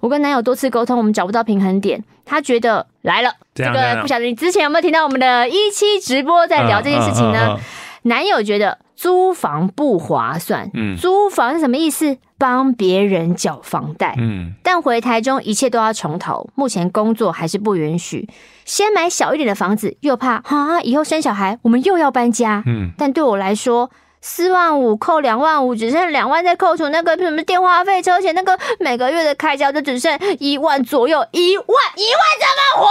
[0.00, 2.02] 我跟男友多次沟通，我们找不到平衡点。
[2.32, 7.58] 他觉得来了，这，这个不晓得你之前有没有听到我们的一期直播在聊这件事情呢？
[8.04, 12.16] 男友觉得租房不划算，嗯，租房是什么意思？
[12.38, 16.48] 帮别人缴房贷，嗯，但回台中一切都要从头。
[16.54, 18.26] 目前工作还是不允许，
[18.64, 23.90] 先买小一点的房子，又怕啊，以后生小孩我们又要搬家，嗯，但对我来说。
[24.24, 31.26] 四万五扣两万五，只剩两万，再扣除那个什么电话费、车钱，那个每个月的开销就只剩一万左右。
[31.32, 32.88] 一万，一万怎么活？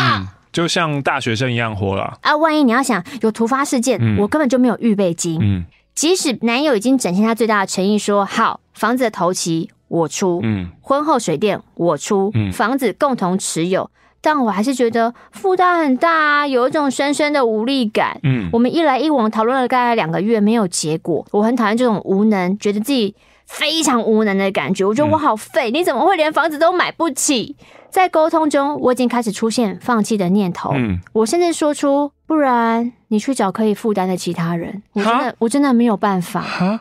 [0.00, 2.16] 嗯，就像大学生一样活了。
[2.22, 5.40] 啊，万一你要想有突发事件，嗯、我根本就没有预备金。
[5.42, 13.90] 嗯，即使男友已经展现他最大的诚意，说好房子的头期我出，嗯，婚后水电我出，嗯，房子共同持有。
[14.22, 18.20] 但我还是觉得负担很大啊，有一种深深的无力感。
[18.22, 21.24] 嗯，我们一来一往讨论了大概两个月，没有结果。
[21.30, 23.14] 我很讨厌这种无能，觉得自己
[23.46, 24.84] 非常无能的感觉。
[24.84, 27.56] 我觉得我好废，嗯、你怎么会连房子都买不起？
[27.88, 30.70] 在沟通中，我已经开始出现放弃的念头。
[30.74, 34.82] 嗯，我甚至说出，不然你去找可以负担的其他人。
[34.92, 36.40] 我真的，我真的没有办法。
[36.40, 36.80] 哈，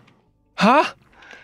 [0.56, 0.86] 哈，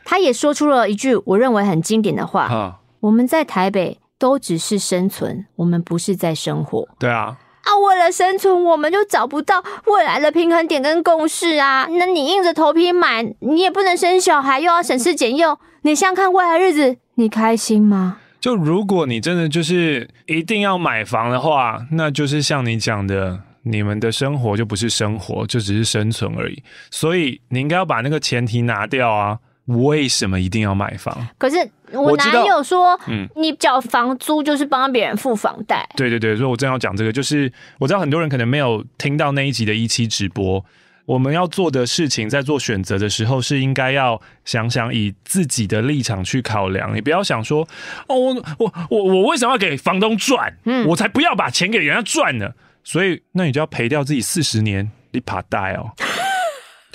[0.04, 2.48] 他也说出了一句我认为很经典的话。
[2.48, 3.98] 哈我们在台北。
[4.17, 6.88] 都只是生存，我们不是在生活。
[6.97, 11.88] 对啊，啊，为了生存，我们就找不到未来的平衡点跟共识啊。
[11.89, 18.19] 那你硬着头皮买，你也不能生小孩，又要省吃俭用，你想想看未来日子，你开心吗？
[18.39, 26.63] 就如果你真的就是一定要买房的话，那就是像你讲的，你们的生活就不是生活，就只是生存而已。
[26.91, 29.39] 所以你应该要把那个前提拿掉啊。
[29.65, 31.28] 为什么一定要买房？
[31.38, 31.58] 可是
[31.91, 35.88] 我男友说，嗯，你缴房租就是帮别人付房贷。
[35.95, 40.63] 对对对，所以我正要讲这个，就是我知道很多人可能没有听到那一集的一期直播。
[41.06, 46.95] 我们要做的事情，在做选择的时候，是应该要想想以自己的立场去考量。
[46.95, 47.67] 你不要想说，
[48.08, 50.58] 哦，我我我我为什么要给房东赚？
[50.65, 52.51] 嗯，我才不要把钱给人家赚呢。
[52.84, 55.91] 所以，那你就要赔掉自己四十年，你怕带哦。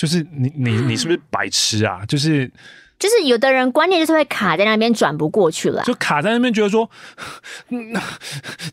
[0.01, 2.01] 就是你你 你是不是白痴啊？
[2.09, 2.51] 就是
[2.99, 6.89] 就是有的人观念就是会卡在那边转不过去了，就卡在那边觉得说，
[7.69, 7.93] 嗯，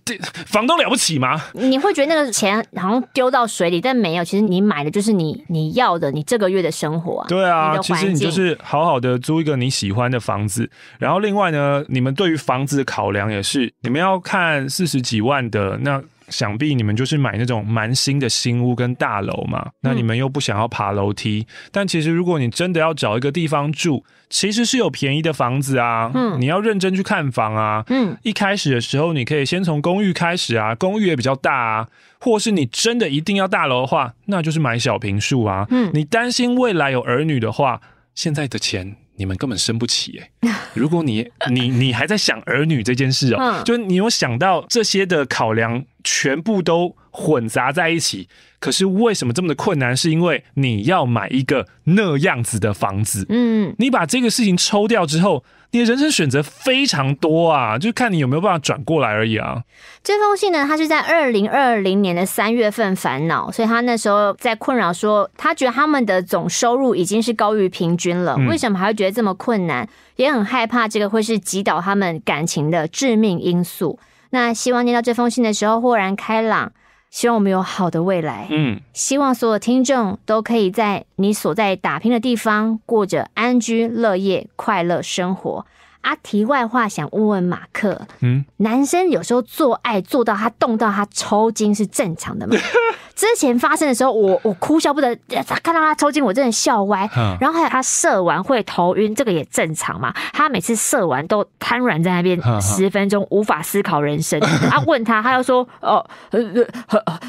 [0.05, 1.41] 这房东了不起吗？
[1.51, 7.25] 你会觉得那个钱好像丢到水里，但没有，其实你买的就是你你要的，你这个月的生活啊。
[7.27, 16.01] 对啊，其实你就是好好的租一个你喜欢的房子，然后另外呢，你们对于房子的考量也是，你们要看四十几万的那。
[16.29, 31.87] 想必你们就是买那种蛮新的新屋跟大楼嘛，那你们又不想要爬楼梯，嗯、但其实如果你真的要找一个地方住，其实是有便宜的房子啊，嗯，你要认真去看房啊，嗯，一开始的时候你可以先从公寓开始啊，公寓也比较大啊，
[32.19, 37.81] 或是你真的一定要大楼的话，那就是买小平数啊，嗯，你担心未来有儿女的话，
[38.13, 38.97] 现在的钱。
[39.17, 40.49] 你们根本生不起哎！
[40.73, 48.29] 如果你你你还在想儿女这件事哦，嗯、就是你有想到这些的考量，全部都混杂在一起。
[48.59, 49.95] 可是为什么这么的困难？
[49.95, 53.25] 是因为你要买一个那样子的房子。
[53.29, 55.43] 嗯，你把这个事情抽掉之后。
[55.71, 59.63] 你的人生选择非常多啊，就看你有没有办法转过来而已啊。
[60.01, 69.87] 这封信呢，他是在二零二零年的三月份烦恼，所以他那时候在困扰，说他觉得他们的总收入已经是高于平均了，为什么还会觉得这么困难？
[70.15, 73.99] 也很害怕这个会是击倒他们感情的致命因素。
[74.29, 76.71] 那希望念到这封信的时候豁然开朗。
[77.09, 78.47] 希望我们有好的未来。
[78.49, 85.65] 嗯，希望所有听众都可以在你所在打拼的地方过着安居乐业、快乐生活。
[86.07, 92.55] 啊，题外话，想问问马克，嗯，男生有时候做爱做到他动到他抽筋是正常的吗？
[93.13, 95.13] 之前发生的时候，我我哭笑不得，
[95.61, 97.09] 看到他抽筋，我真的笑歪。
[97.41, 100.13] 然后还有他射完会头晕，这个也正常嘛？
[100.31, 104.39] 他每次射完都瘫软在那边十分钟，无法思考人生。
[104.71, 106.05] 啊，问他，他又说哦，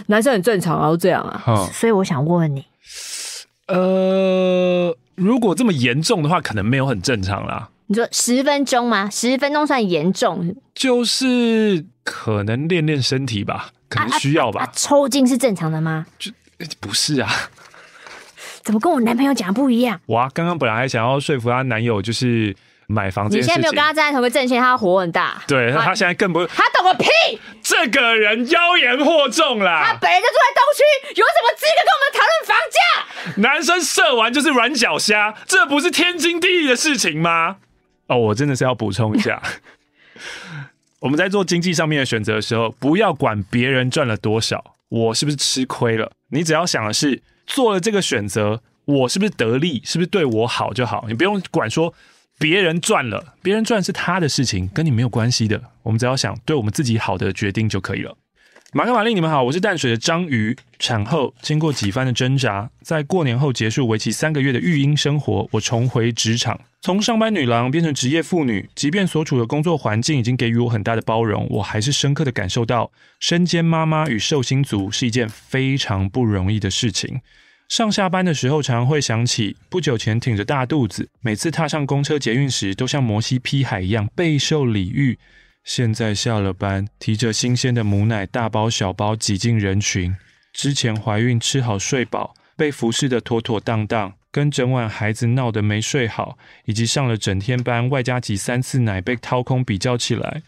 [0.06, 1.42] 男生很正常啊，都这样啊。
[1.72, 2.64] 所以我想问问你，
[3.66, 7.70] 呃，如果这么严重的话，可能没有很正常啦。
[7.89, 9.09] 你说十分钟吗？
[9.11, 10.55] 十分钟算严重？
[10.74, 13.70] 就是可能练练身体吧。
[13.89, 14.61] 可能需要吧。
[14.61, 16.05] 啊啊啊、抽筋是正常的吗？
[16.18, 16.30] 就
[16.80, 17.30] 不是啊。
[18.62, 19.99] 怎么跟我男朋友讲的不一样？
[20.09, 22.55] 哇，刚刚本来还想要说服她男友，就是
[22.89, 23.36] 买房子。
[23.36, 25.43] 你现在没有跟他站在同个阵线，他火很大。
[25.47, 26.47] 对，他现在更不。
[26.49, 27.09] 他懂个屁！
[27.62, 29.84] 这个人妖言惑众啦。
[29.86, 33.41] 他本人就住在东区，有什么资格跟我们讨论房价？
[33.41, 37.57] 男生射完就是软脚虾，这不是天经地义的事情吗？
[38.09, 39.40] 哦，我真的是要补充一下。
[41.00, 46.11] 我们在做经济上面的选择的时候，不要管别人赚了多少，我是不是吃亏了？
[46.30, 51.04] 你只要想的是做了这个选择，我是不是得利，是不是对我好就好。
[51.06, 51.94] 你不用管说
[52.38, 55.62] 别人赚了，别人赚是他的事情，跟你没有关系的。
[55.84, 58.16] 我们只要想对我们自己好的决定就可以了。
[58.74, 60.54] 马克、玛丽，你们好，我是淡水的章鱼。
[60.78, 68.68] 产后经过几番的挣扎，在过年后结束为期三个月的育婴生活，我重回职场，从上班女郎变成职业妇女。
[68.74, 77.22] 即便所处的工作环境已经给予我很大的包容，我还是深刻的感受到，身兼妈妈与寿星族是一件非常不容易的事情。
[77.70, 85.18] 上下班的时候，常常会想起不久前挺着大肚子，每次踏上公车捷运时，都像摩西劈海一样备受礼遇。
[85.68, 90.16] 现在下了班，提着新鲜的母奶，大包小包挤进人群。
[90.50, 100.42] 之前怀孕吃好睡饱，被服侍的妥妥当当，跟整晚孩子闹得没睡好，以及上了整天班，外加挤三次奶被掏空比较起来，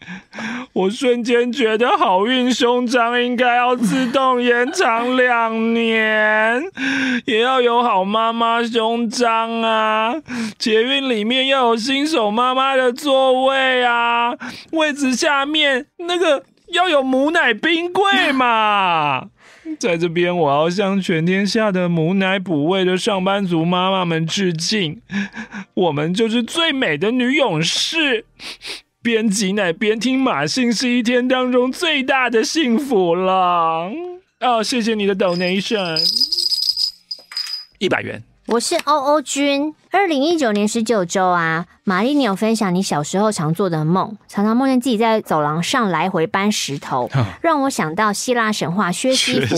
[0.73, 6.63] 我瞬间觉得好运胸章应该要自动延长两年，
[7.25, 10.15] 也要有好妈妈胸章啊！
[10.59, 14.33] 捷运里面要有新手妈妈的座位啊，
[14.71, 19.27] 位置下面那个要有母奶冰柜嘛。
[19.79, 25.01] 在这边，我要向全天下的母奶哺喂的上班族妈妈们致敬，
[25.75, 28.25] 我们就是最美的女勇士。
[29.03, 33.91] 边挤奶边听马信是一天当中最大的幸福了。
[34.41, 35.99] 哦，谢谢你的 donation，
[37.79, 38.23] 一百元。
[38.47, 39.75] 我是欧欧君。
[39.93, 49.57] 二零一九年十九周啊，玛丽，你有分享你小时候常做的梦，常常梦见自己在走廊上来回搬石头， 哦、让我想到希腊神话薛西弗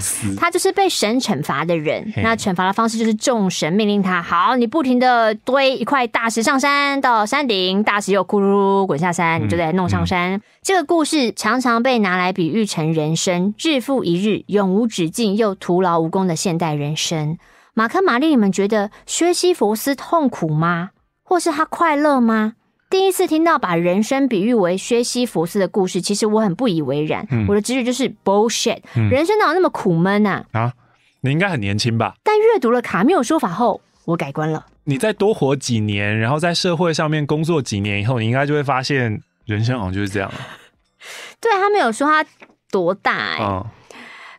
[0.00, 2.12] 斯，他就是被神惩罚的人。
[2.16, 10.32] 那惩罚的方式就是众神命令他，好，你不停的堆一块大石上山，到山顶，大石又咕噜噜滚下山，你就得弄上山。
[10.32, 17.38] 嗯嗯、这个故事常常被拿来比喻成人生，日复一日，永无止境又徒劳无功的现代人生。
[17.74, 20.90] 马克、玛丽，你们觉得薛西弗斯痛苦吗？
[21.22, 22.54] 或是他快乐吗？
[22.90, 27.24] 第一次听到把人生比喻为薛西弗斯的故事，其实我很不以为然。
[27.30, 30.44] 嗯、我的直觉就是 bullshit，、嗯、人生哪有那么苦闷啊？
[30.50, 30.72] 啊，
[31.20, 32.14] 你应该很年轻吧？
[32.24, 34.66] 但阅读了卡缪说法后，我改观了。
[34.82, 40.28] 你再多活几年，然后在社会上面工作几年以后，你应该就会发现，人生好像就是这样。
[41.40, 42.28] 对，他没有说他
[42.72, 43.62] 多大哎、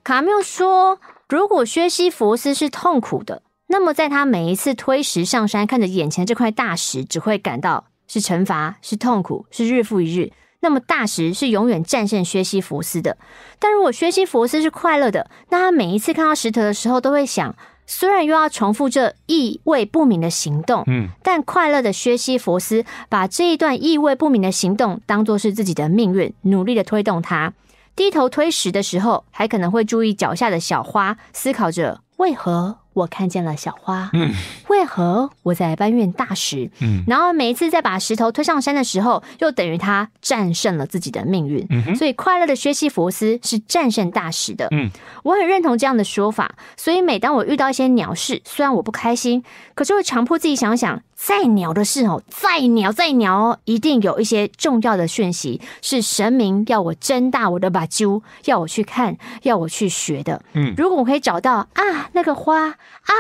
[0.03, 0.99] 卡缪说。
[1.31, 10.33] 如果薛西弗斯是痛苦的，那么在他每一次推石上山，看着眼前这块大石，只会感到是惩罚、是痛苦、是日复一日。
[10.59, 13.17] 那么大石是永远战胜薛西弗斯的。
[13.59, 17.55] 但如果薛西弗斯是快乐的，那他每一次看到石头的时候，都会想：
[17.87, 27.53] 虽然又要重复这意味不明的行动，嗯，但快乐的薛西弗斯把这一段意味不明的行动当作是自己的命运，努力的推动它。
[28.01, 32.77] 低头推食的时候，还可能会注意脚下的小花，思考着为何。
[32.93, 34.33] 我看见了小花，嗯，
[34.67, 36.69] 为何我在搬运大石？
[36.81, 41.65] 嗯，然后每一次在把石头推上山的时候，又等于他战胜了自己的命运。
[41.69, 44.67] 嗯哼，所以快乐的薛西佛斯是战胜大石的。
[44.71, 44.89] 嗯，
[45.23, 46.53] 我很认同这样的说法。
[46.75, 49.41] 所以每当我遇到一些鸟事，虽然我不开心，
[49.73, 60.43] 可是会强迫自己想想，再鸟的事哦，再鸟再鸟哦，一定有一些重要的讯息是神明要我睁大我的把揪，要我去看，要我去学的。
[60.55, 62.67] 嗯，如果我可以找到啊，那个花。
[63.01, 63.13] 啊，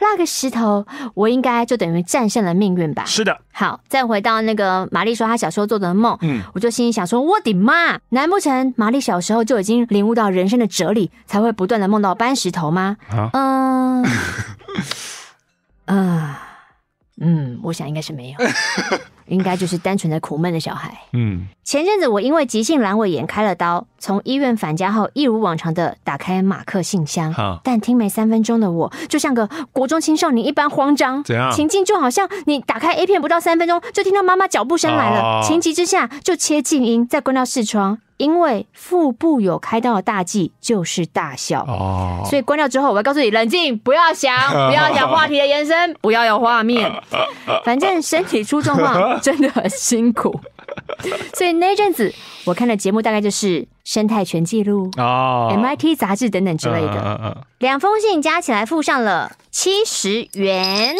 [0.00, 3.04] 那个石头，我应该就等于战胜了命运吧？
[3.04, 3.38] 是的。
[3.52, 12.96] 好，再回到那个玛丽说她小时候做的梦，嗯，我就心里想说，我的妈，难不成玛丽小时候就已经领悟到人生的哲理，才会不断的梦到搬石头吗？
[13.10, 14.06] 啊，嗯，
[15.86, 16.34] 嗯，
[17.20, 18.38] 嗯，我想应该是没有。
[19.28, 20.92] 应该就是单纯的苦闷的小孩。
[21.12, 31.22] 嗯，前阵子我因为急性阑尾炎开了刀，从医院返家后，一如往常的打开马克信箱，哈但听没三分钟的我，就像个国中青少年一般慌张。
[31.24, 31.50] 怎样？
[31.52, 37.98] 情境就好像你打开 A 片不到三分钟，就听到妈妈脚步声来了，哦、情急之下就切静音，再关掉视窗。
[38.18, 44.34] 因为腹部有开刀的大忌就是大笑哦，所以关掉之后，我要告诉你冷静，不要想，
[44.68, 46.90] 不要想话题的延伸，不要有画面，
[47.62, 50.40] 反正身体出状况 真的很辛苦。
[51.34, 52.12] 所以那阵子
[52.44, 57.46] 我看的节目大概就是《生态全记录》哦，《MIT 杂志》等等之类的。
[57.58, 60.96] 两封信加起来付上了七十元。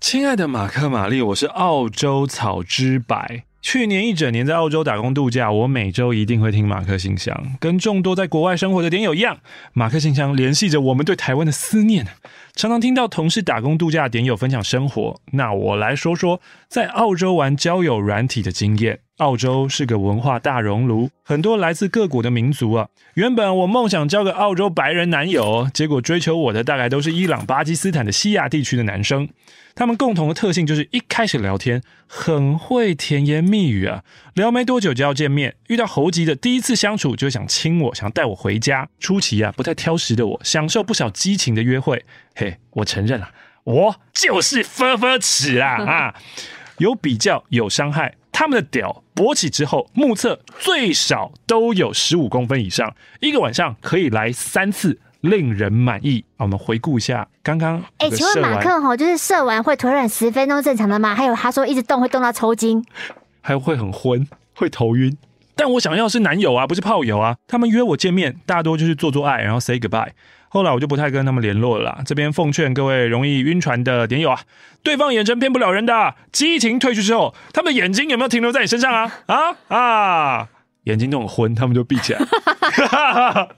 [0.00, 3.44] 亲爱的马克玛丽，我是澳洲草之白。
[3.62, 9.38] 去年一整年在澳洲打工度假，我每周一定会听马克信箱，跟众多在国外生活的点友一样，
[9.74, 12.06] 马克信箱联系着我们对台湾的思念。
[12.54, 19.00] 常常听到同事打工度假的点友分享生活，那我来说说在澳洲玩交友软体的经验。
[19.20, 22.88] 澳洲是个文化大熔炉，很多来自各国的民族啊。
[23.14, 29.28] 原本我梦想交个澳洲白人男友，结果追求我的大概都是伊朗、巴基斯坦的西亚地区的男生。
[29.74, 34.02] 他们共同的特性就是一开始聊天很会甜言蜜语啊，
[34.34, 35.54] 聊没多久就要见面。
[35.68, 38.88] 遇到猴急的第一次相处就想亲我，想带我回家。
[38.98, 42.04] 初期啊不太挑食的我，享受不少激情的约会。
[42.34, 43.28] 嘿，我承认了，
[43.64, 46.14] 我就是分分齿啊啊！
[46.78, 55.00] 有比较有伤害，他们的屌勃起之后，目测最少都有十五公分以上，一个晚上可以来三次。
[55.20, 56.24] 令人满意。
[56.38, 57.84] 我们回顾一下刚刚。
[57.98, 61.14] 哎，请问马克吼，就是射完会腿软十分钟正常的吗？
[61.14, 62.82] 还有他说一直动会动到抽筋，
[63.42, 65.14] 还会很昏，会头晕。
[65.54, 67.36] 但我想要是男友啊，不是炮友啊。
[67.46, 70.08] 他们约我见面，大多就是做做爱，然后 say goodbye。
[70.48, 72.02] 后来我就不太跟他们联络了啦。
[72.06, 74.40] 这边奉劝各位容易晕船的点友啊，
[74.82, 76.14] 对方眼神骗不了人的。
[76.32, 79.12] 激情褪去之后，他们的眼睛有没有停留在你身上啊？
[79.26, 80.48] 啊啊！
[80.84, 82.20] 眼睛都很昏，他们就闭起来。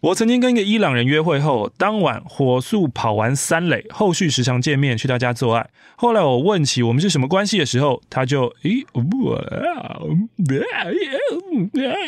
[0.00, 5.68] 我曾经跟一个伊朗人约会后，当晚火速跑完三垒，后续时常见面，去他家做爱。
[5.96, 8.84] 后来我问起我们是什么关系的时候，他就咦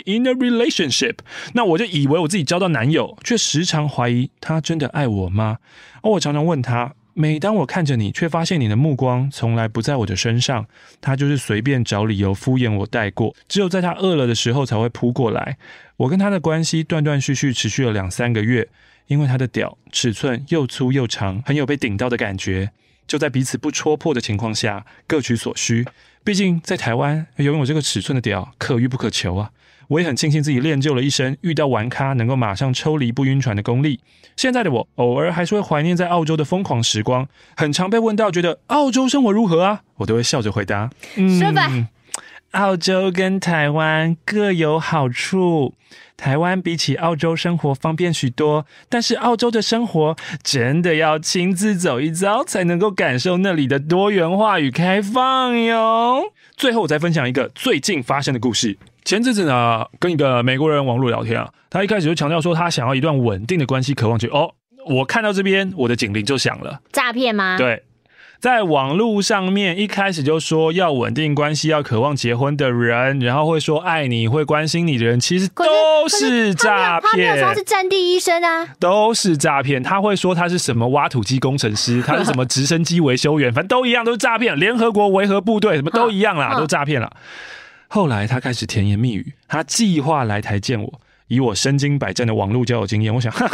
[0.05, 1.14] ，in a relationship。
[1.55, 5.59] 那我就以为我自己交到男友，却时常怀疑他真的爱我吗？
[6.03, 10.64] 而我常常问他，每当我看着你，却发现你的目光从来不在我的身上，
[11.00, 15.58] 他就是随便找理由敷衍我带过，只有在他饿了的时候才会扑过来。
[15.96, 18.68] 我跟他的关系断断续续持续了两三个月，
[19.08, 22.70] 因为他的屌尺寸又粗又长，很有被顶到的感觉。
[23.08, 25.84] 就在彼此不戳破的情况下，各取所需。
[26.22, 29.50] 毕竟在台湾拥有这个尺寸的屌可遇不可求啊！
[29.89, 34.01] 我也很庆幸自己练就了一身遇到玩咖能够马上抽离不晕船的功力。
[34.36, 37.26] 现在的我偶尔还是会怀念在澳洲的疯狂时光，
[37.57, 41.68] 很常被问到觉得澳洲生活如何啊，我都会笑着回答：嗯，说吧。
[42.53, 45.74] 澳洲跟台湾各有好处，
[46.16, 56.32] 台湾比起澳洲生活方便许多，但是澳洲的生活真的要亲自走一遭才能够感受那里的多元化与开放哟。
[56.57, 58.78] 最后我再分享一个最近发生的故事。
[59.05, 64.55] 前阵子呢，跟一个美国人网络聊天啊，他一开始就强调说他想要一段稳定的关系，渴望去哦。
[64.86, 67.59] 我看到这边，我的警铃就响了，诈骗吗？
[67.59, 67.82] 对。
[68.41, 77.11] 在网络上面一开始就说要稳定关系、要渴望结婚的人，然后会说爱你、会关心你的人，其实都是诈骗。
[77.11, 79.82] 他没有说他是战地医生啊，都是诈骗。
[79.82, 84.57] 他会说他是什么挖土机工程师， 他是什么直升机维修员，反正都一样，都是诈骗。
[84.57, 87.11] 联合国维和部队什么都一样啦，都诈骗了。
[87.89, 91.01] 后来他开始甜言蜜语，他计划来台见我。
[91.26, 93.51] 以我身经百战的网络交友经验，我想，哈。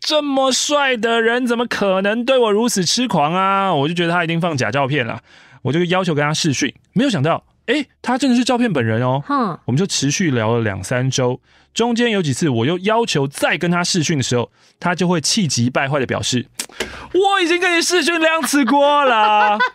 [0.00, 3.74] 这么帅的人，怎么可能对我如此痴狂啊？
[3.74, 5.20] 我就觉得他一定放假照片了，
[5.62, 9.22] 我就要求跟他试训，没有想到，哎，他真的是照片本人哦。
[9.26, 11.40] 哼，我们就持续聊了两三周，
[11.74, 16.46] 中间有几次我又要求再跟他试训的时候，他就会气急败坏的表示，
[17.12, 19.58] 我已经跟你试训两次过了。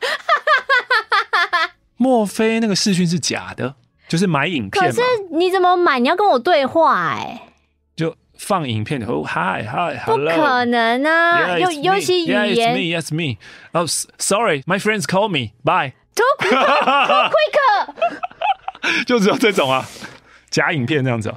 [1.97, 3.75] 莫非那个试训是假的？
[4.07, 4.85] 就是买影片？
[4.85, 5.01] 可是
[5.31, 5.99] 你怎么买？
[5.99, 7.41] 你要跟我对话哎。
[8.37, 13.37] 放影片哦，Hi Hi，Hello，不可能啊，尤尤其语言，Yes me，Yes me，
[13.71, 19.85] 哦，Sorry，My friends call me，Bye，Too quick，Too quick， 就只有这种啊，
[20.49, 21.33] 假影片这样子。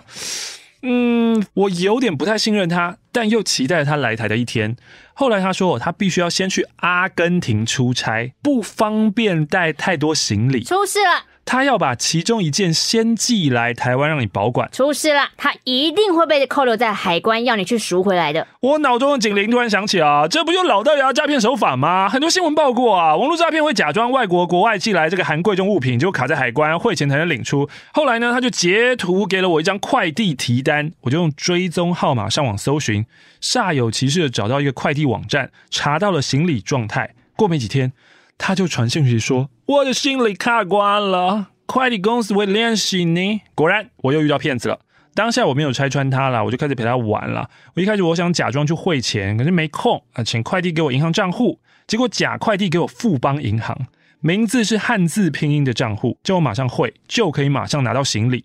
[0.83, 4.77] 嗯，我有点不太信任他，但又期待他来台的一天。
[5.15, 10.63] 后来他说，他必须要先去阿根廷出差，不方便带太多行李。
[10.63, 11.25] 出事了。
[11.47, 14.69] 他要把其中一件先寄来台湾让你保管。
[14.73, 18.47] 出事了，他一定会被扣留在海关，要你去赎回来的。
[18.61, 22.09] 我脑中的警铃突然响起啊，这不就老掉牙诈骗手法吗？
[22.09, 27.71] 很多新闻报过啊，网络诈骗会假装外国国外寄来这个含贵重物品，就卡在海关，汇钱才能领出。
[27.93, 33.07] 后来呢，他就截图给了我一张快递提单，我就用追踪号码上网搜寻，
[33.41, 37.15] 煞有其事的找到一个快递网站，查到了行李状态。
[37.37, 37.93] 过没几天，
[38.39, 39.51] 他就传讯息说。
[39.67, 43.41] 我的行李卡关了，快递公司会联系你。
[43.55, 44.81] 果然，我又遇到骗子了。
[45.15, 47.49] 当下我没有拆穿他了，我就开始陪他玩了。
[47.75, 51.59] 我一开始我想假装去汇钱，可是没空啊，请快递给我银行账户。
[51.87, 53.87] 结果假快递给我富邦银行，
[54.21, 58.45] 名字是汉字拼音的账户，叫我马上汇，就可以马上拿到行李。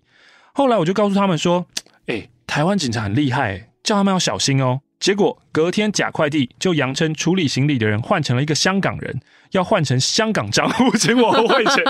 [0.54, 1.66] 后来我就告诉他们说
[2.06, 11.82] ：“哎，台湾警察很厉害，叫他们要小心哦。”结果隔天假快递就扬称处理行李的人换成了一个香港人，要换成香港账户请我汇钱。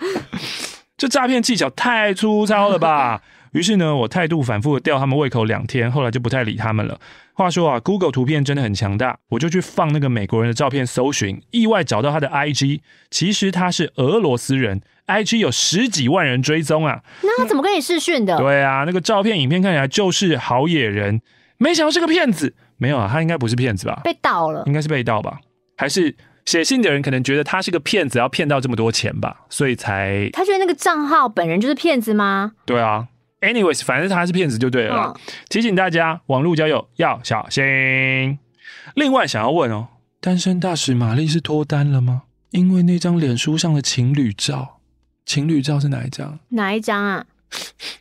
[0.96, 3.20] 这诈骗技巧太粗糙了吧？
[3.52, 6.98] 于是呢，我态度反复的吊他们胃口两天，后来就不太理他们了。
[7.34, 12.80] 话说啊，Google 图片真的很强大，我就去放那个美国人的照片搜寻，意外找到他的 IG，
[13.10, 17.02] 其实他是俄罗斯人，IG 有十几万人追踪啊。
[17.20, 18.38] 那他怎么跟你视讯的？
[18.38, 21.20] 对啊，那个照片、影片看起来就是好野人。
[21.62, 24.00] 没想到是个骗子，没有啊，他应该不是骗子吧？
[24.02, 25.38] 被盗了，应该是被盗吧？
[25.76, 32.52] 还是写信的人可能觉得他是个骗子，要骗到这么多钱吧，所以才他觉得那个账号本人就是骗子吗？
[32.64, 33.08] 对啊
[33.42, 35.14] ，anyways，反正他是骗子就对了。
[35.14, 38.38] 嗯、提醒大家，网络交友要小心。
[38.94, 39.88] 另外想要问哦，
[40.18, 42.22] 单身大使玛丽是脱单了吗？
[42.52, 44.80] 因为那张脸书上的情侣照，
[45.26, 46.40] 情侣照是哪一张？
[46.48, 47.26] 哪一张啊？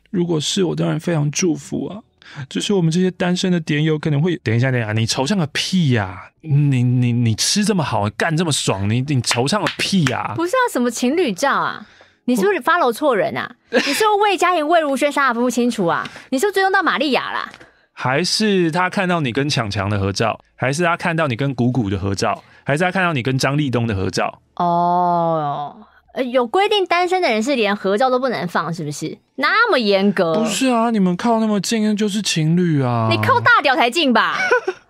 [0.09, 2.01] 如果是我，当然非常祝福啊。
[2.49, 6.29] 只是我们这些单身的点友可能会等一下，等一下，你惆怅个屁呀、啊！
[6.41, 10.35] 你你你吃这么好，干这么爽，你你惆怅个屁呀、啊！
[10.35, 11.85] 不是啊，什么情侣照啊？
[12.25, 13.49] 你是不是 follow 错人啊？
[13.71, 16.07] 你是不是魏佳莹、魏如萱、啥也分不清楚啊？
[16.29, 17.49] 你是不是追踪到玛利亚啦？
[17.91, 20.39] 还是他看到你跟强强的合照？
[20.55, 22.43] 还是他看到你跟谷谷的合照？
[22.63, 24.41] 还是他看到你跟张立东的合照？
[24.55, 25.85] 哦。
[26.13, 30.33] 呃，有规定单身的人是连合照都不能放，是不是那么严格？
[30.33, 33.07] 不是啊，你们靠那么近就是情侣啊。
[33.11, 34.37] 你靠大屌才近吧？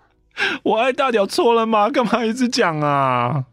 [0.64, 1.90] 我爱大屌错了吗？
[1.90, 3.44] 干嘛一直讲啊？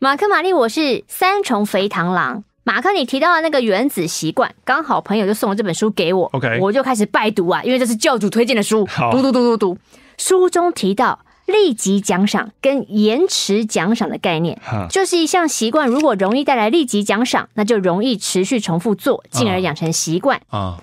[0.00, 2.42] 马克、玛丽，我是三重肥螳螂。
[2.64, 9.78] 马克，你提到的那个原子习惯，刚好朋友就送了这本书给我，OK，我就开始拜读啊，因为这是教主推荐的书，好读读读读读。
[10.18, 11.20] 书中提到。
[11.46, 20.40] 立即奖赏跟延迟奖赏的概念，就是一项习惯，如果容易带来立即奖赏，那就容易持续重复做，进而养成习惯。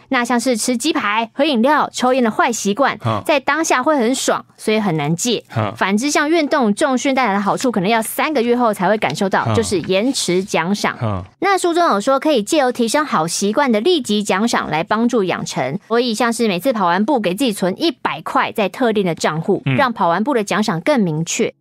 [0.10, 5.44] 那像是吃鸡排、喝饮料、抽烟的坏习惯，在当下会很爽，所以很难戒。
[5.76, 11.26] 反之，像运动、重训带来的好处，可能要三个月后才会感受到，就是延迟奖赏。
[11.40, 21.54] 那书中有说，可以借由提升好习惯的立即奖赏来帮助养成，所以像是每次跑完步，给自己存一百块在特定的账户，让跑完步的奖奖赏更明确，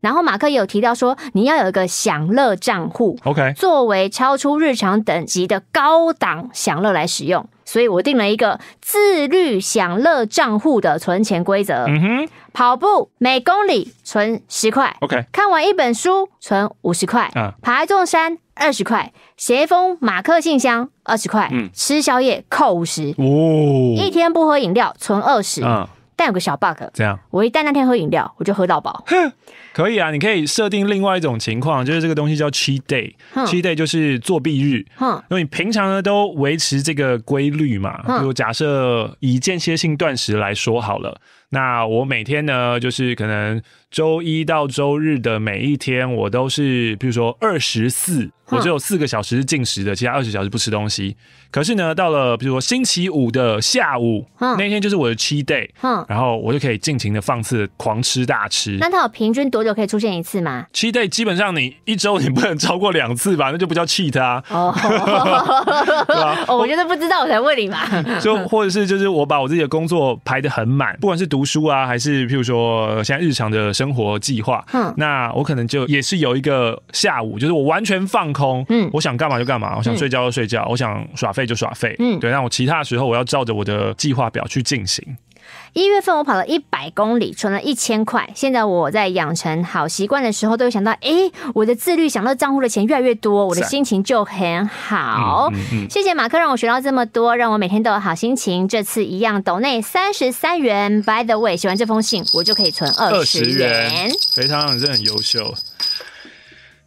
[0.00, 7.48] 然后马克也有提到说，你要有一个享乐账户，OK，作为超出日常等级的高档享乐来使用。
[7.64, 11.86] 所以我定了一个自律享乐账户的存钱规则。
[11.86, 25.88] 嗯哼，跑步每公里存十块，OK，看完一本书存五十块，嗯，爬一座山二十块，写一封马克信箱二十块，嗯，吃宵夜扣五十，哦，一天不喝饮料存二十，嗯。
[26.20, 29.02] 但有个小 bug，这样，我一旦那天喝饮料，我就喝到饱。
[29.06, 29.32] 哼，
[29.72, 34.84] 可以啊，你可以设定另外一种情况，就是这个东西叫 cheat day，cheat day 就是作弊日。
[35.00, 41.18] 嗯，因为你平常呢都维持这个规律嘛，比如假设以间歇性断食来说好了，
[41.50, 48.30] 那我每天呢就是可能周一到周日的每一天，我都是比如说二十四。
[48.50, 51.16] 我只有四个小时是进食的，其他二十小时不吃东西。
[51.52, 58.76] 可是呢，到了比如说星期五的下午，嗯、那天就是我的 cheat day，嗯、然后我就可以尽情的放肆狂吃大吃。
[58.80, 64.42] 那它有平均多久可以出现一次吗？cheat day 基本上你一周你不能超过两次吧，那就不叫 cheat 啊。
[66.48, 67.78] 哦，我就是不知道，我才问你嘛。
[68.20, 78.40] 就或者是就是我把我自己的工作排的很满，不管是读书啊，还是譬如说现在日常的生活计划，嗯，那我可能就也是有一个下午，就是我完全放空。
[78.40, 82.30] 空，嗯，我想干嘛就干嘛，我想睡觉就睡觉，嗯、我想耍废就耍废，嗯，对。
[82.30, 85.04] 那我其他的时候，我要照着我的计划表去进行。
[85.72, 88.28] 一月份我跑了一百公里，存了一千块。
[88.34, 95.48] 现在我在养成好习惯的时候，都会想到，哎、欸，我的自律享乐账户的钱越来越多，我的心情就很好。
[95.52, 98.66] 嗯嗯嗯、谢谢马克，让我学到这么多，让我每天都有好心情。
[98.66, 101.02] 这次一样抖内三十三元。
[101.02, 104.10] By the way，写完这封信，我就可以存二十元。
[104.34, 105.54] 非常，你真的很优秀。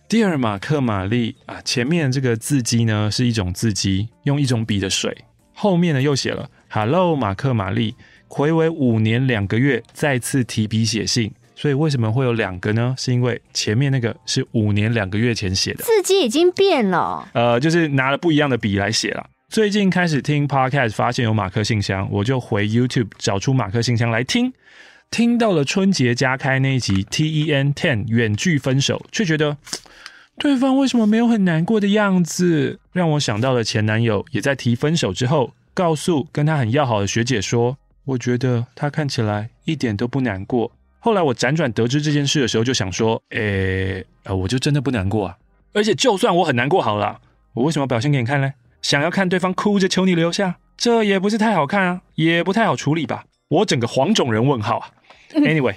[0.10, 5.26] Dear 马克玛丽啊，前面这个字迹呢是一种字迹，用一种笔的水，
[5.56, 7.96] 后面呢又写了 Hello 马克玛丽，
[8.34, 11.32] 睽违五年两个月再次提笔写信。
[11.56, 12.96] 所以为什么会有两个呢？
[12.98, 17.30] 是因为前面那个是五年两个月前写的，字迹已经变了。
[17.34, 19.30] 呃，就是拿了不一样的笔来写了。
[19.50, 24.52] 最近开始听 Podcast，发现有马克信箱，我就回 YouTube 找出马克信箱来听。
[25.12, 29.56] 听到了春节加开那一集 TEN Ten 远距分手，却觉得
[30.40, 40.72] 对方为什么没有很难过的样子，让我想到了前男友也在提分手之后，告诉跟他很要好的学姐说，我觉得他看起来一点都不难过。
[41.00, 45.38] 后来我辗转得知这件事的时候，就想说，诶、欸，呃，我就真的不难过啊。
[45.74, 47.20] 而且就算我很难过好了，
[47.54, 48.54] 我为什么表现给你看呢？
[48.82, 53.26] 想要看对方哭着求你留下，这也不是太好看啊，也不太好处理吧？
[53.50, 54.90] 我整个黄种人问号啊。
[55.34, 55.76] Anyway，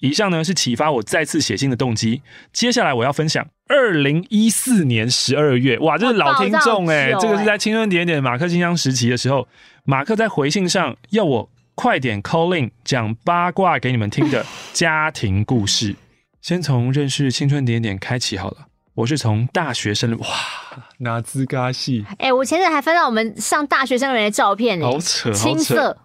[0.00, 2.22] 以上呢是启发我再次写信的动机。
[2.52, 9.48] 接下来我要分享二零一四年十二月，哇，这是老听众诶、欸，这个是在青春点点马克信箱时期的时候，
[9.84, 11.50] 马克在回信上要我。
[11.80, 15.96] 快点 call in 讲八卦给你们听的 家庭故事，
[16.42, 18.66] 先从认识青春点点开启好了。
[18.92, 20.26] 我是从大学生哇，
[20.98, 22.04] 哪兹嘎戏？
[22.18, 25.96] 哎、欸，我前阵还翻到我们上大学生了没的照片呢，好扯，好扯。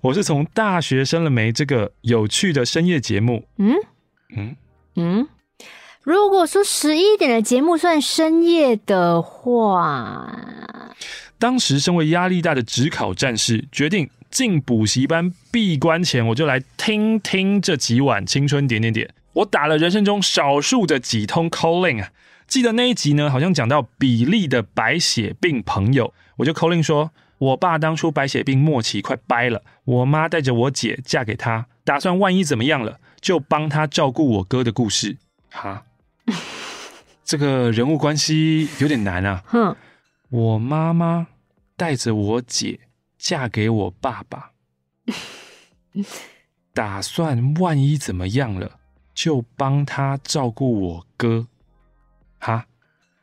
[0.00, 3.46] 我是从大学生了没这个有趣的深夜节目。
[3.58, 3.72] 嗯
[4.36, 4.56] 嗯
[4.96, 5.28] 嗯，
[6.04, 10.30] 如果说十一点的节目算深夜的话，
[11.38, 14.08] 当时身为压力大的指考战士，决定。
[14.30, 19.14] 进补习班闭关前，我就来听听这几晚青春点点点。
[19.32, 22.10] 我打了人生中少数的几通 calling 啊，
[22.48, 35.16] 记得那一集呢，好像讲到比利的白血病朋友，我就 calling 说，我爸当初白血病末期快掰了，我妈带着我姐嫁给他，打算万一怎么样了，就帮他照顾我哥的故事。
[35.50, 35.84] 哈，
[37.24, 39.42] 这个人物关系有点难啊。
[39.46, 39.76] 哼，
[40.30, 41.26] 我妈妈
[41.76, 42.80] 带着我姐。
[43.16, 44.50] 嫁给我爸爸，
[46.74, 48.72] 打算万一怎么样了，
[49.14, 51.46] 就帮他照顾我哥，
[52.38, 52.66] 哈。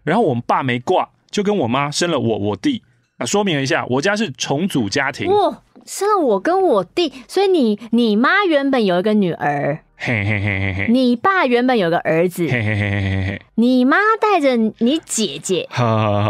[0.02, 2.82] 然后我们爸没挂，就跟我妈生了我我弟。
[3.18, 5.30] 啊说明一下，我家是重组家庭。
[5.30, 9.84] 哦，生了我跟我弟，所以你你妈原本有一个女儿。
[10.04, 15.70] 嘿嘿嘿嘿嘿，你爸原本有个儿子，嘿嘿嘿嘿嘿，你妈带着你姐姐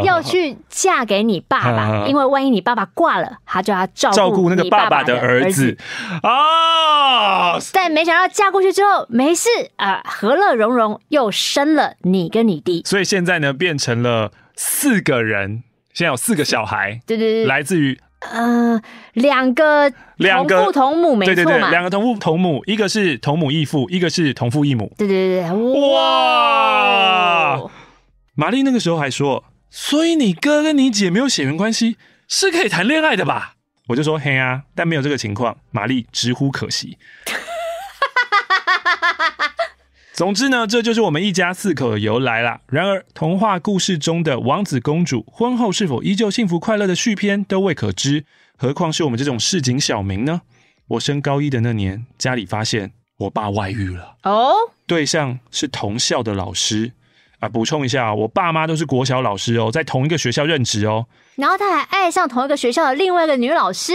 [0.04, 5.78] 要去嫁给你爸爸，因为万一你爸爸挂了，他就要照顾那个爸爸的儿子。
[6.22, 7.58] 啊。
[7.72, 9.48] 但没想到嫁过去之后没事
[9.78, 15.64] 啊，和乐融融又生了你跟你弟，所以现在呢变成了四个人，
[15.94, 17.98] 现在有四个小孩，对对对，来自于。
[18.22, 18.82] 呃，
[19.14, 21.36] 两个同父同母，没错嘛？
[21.36, 24.94] 对对对，两个同父同母，一个是同母异父，一个是同父异母。
[24.98, 25.50] 对对对，
[25.92, 27.60] 哇！
[28.36, 31.98] 玛丽那个时候还说，所以你哥跟你姐没有血缘关系，
[32.28, 33.56] 是可以谈恋爱的吧？
[33.88, 35.58] 我就说嘿啊，但没有这个情况。
[35.72, 36.98] 玛丽直呼可惜。
[40.14, 42.60] 总之呢，这就是我们一家四口的由来啦。
[42.68, 48.26] 然而，童话故事中的王子公主婚后是否依旧幸福快乐的续篇都未可知，
[48.58, 50.42] 何况是我们这种市井小民呢？
[50.90, 54.54] 我升高一的那年，家里发现我爸外遇了哦，
[54.86, 56.92] 对象是同校的老师
[57.40, 57.48] 啊。
[57.48, 61.08] 补充一下，我爸妈都是国小老师哦，在同一个学校任职哦。
[61.36, 63.94] 然后他还爱上同一个学校的另外一个女老师。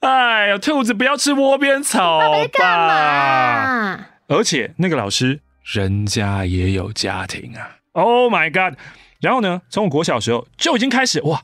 [0.00, 2.26] 哎呀，兔子不要吃窝边草吧！
[2.52, 4.06] 干嘛？
[4.28, 5.40] 而且那个老师。
[5.70, 8.78] 人家也有家庭啊！Oh my god！
[9.20, 11.42] 然后呢，从我国小时候就已经开始哇，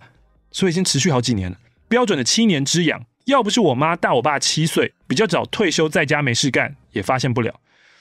[0.50, 1.58] 所以已经持续好几年了，
[1.88, 3.04] 标准的七年之痒。
[3.26, 7.60] 要不是我妈大我爸七岁，比较早退休，在家没事干，也发现不了。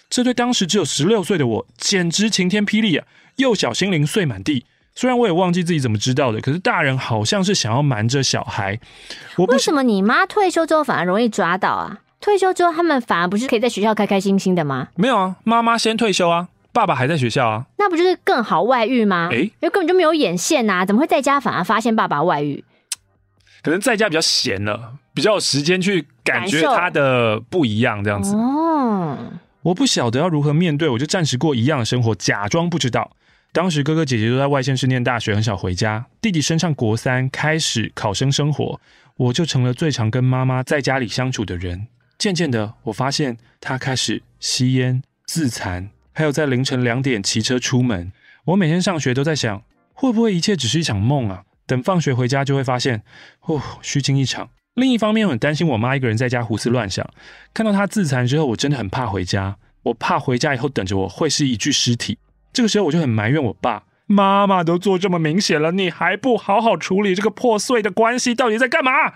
[0.09, 3.05] 这对当时只有十六岁的我，简直晴天霹雳啊！
[3.35, 4.65] 幼小心灵碎满地。
[4.95, 8.79] 虽然我也忘记自己怎么知道的，可是大人好像是想要瞒着小孩。
[9.35, 11.99] 我为什么你妈退休之后反而容易抓到啊？
[12.23, 14.87] 退休之后，他们反而不是可以在学校开开心心的吗？
[14.95, 19.27] 没有啊，妈妈先退休啊，爸爸还在学校啊，那不就是更好外遇吗？
[19.29, 22.63] 哎、欸，因为根本就没有眼线呐、啊，怎么会在家反而发现爸爸外遇？
[23.61, 28.33] 可能在家比较闲了，比较有时间去感觉他的不一样这样子。
[28.35, 29.17] 哦，
[29.63, 33.11] 我不晓得要如何面对，我就暂时过一样的生活，假装不知道。
[33.51, 36.05] 当时哥哥姐姐都在外县市念大学，很少回家。
[36.21, 38.79] 弟弟升上国三，开始考生生活，
[39.17, 41.87] 我就成了最常跟妈妈在家里相处的人。
[42.23, 48.13] 渐渐的，我发现他开始吸烟、自残，还有在凌晨两点骑车出门。
[48.45, 49.61] 我每天上学都在想，
[49.91, 51.43] 会不会一切只是一场梦啊？
[51.65, 53.03] 等放学回家就会发现，
[53.41, 54.49] 哦，虚惊一场。
[54.75, 57.05] 另一方面，我很担心我妈一个人在家胡思乱想。
[57.53, 59.57] 看到她自残之后，我真的很怕回家。
[59.83, 62.17] 我怕回家以后等着我会是一具尸体。
[62.53, 69.15] 这个时候我就很埋怨我爸，妈妈都做这么明显了，你还不好好处理这个破碎的关系，到底在干嘛？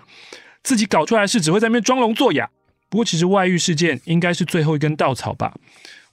[0.62, 2.50] 自己搞出来的事只会在那边装聋作哑。
[2.90, 5.54] 不过其实外遇事件应该是最后一根稻草吧？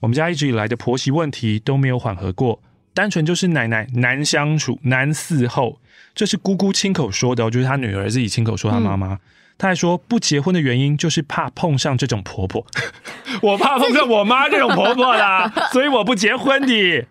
[0.01, 2.61] 我们家一直以来的婆媳问题都没有缓和过，
[2.93, 5.81] 单纯就是奶奶难相处、难伺候。
[6.15, 9.19] 这是姑姑亲口说的，就是她女儿自己亲口说她妈妈。
[9.57, 12.67] 她、嗯、还说不结婚的原因就是怕碰上这种婆婆，
[13.41, 17.07] 我怕碰上我妈这种婆婆啦， 所以我不结婚的。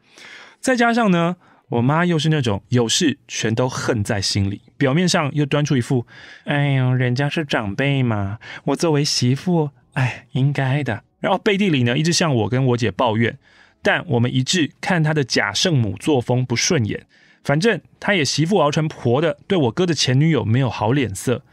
[0.60, 1.38] 再加上呢，
[1.74, 6.06] 我妈又是那种有事全都恨在心里，表面上又端出一副
[6.46, 13.38] “哎呦，人家是长辈嘛，我作为媳妇，哎，应该的”，然后背地里呢一直向我跟我姐抱怨，
[13.82, 17.08] 但我们一致看她的假圣母作风不顺眼。
[17.44, 21.44] 反正他也媳妇熬成婆的，对我哥的前女友没有好脸色。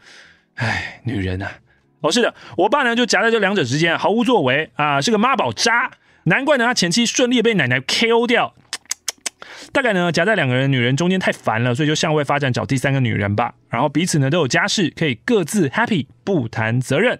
[0.55, 1.51] 哎，女人啊！
[1.99, 5.91] 哦，是的，我爸呢就夹在这两者之间，毫无作为啊，是个妈宝渣。
[6.25, 8.53] 难怪呢，他前妻顺利被奶奶 KO 掉。
[9.71, 13.53] 大概呢，夹在两个人女人中间太烦了，所以就向外发展找第三个女人吧。
[13.69, 17.19] 然后彼此呢都有家室，可以各自 happy，不谈责任。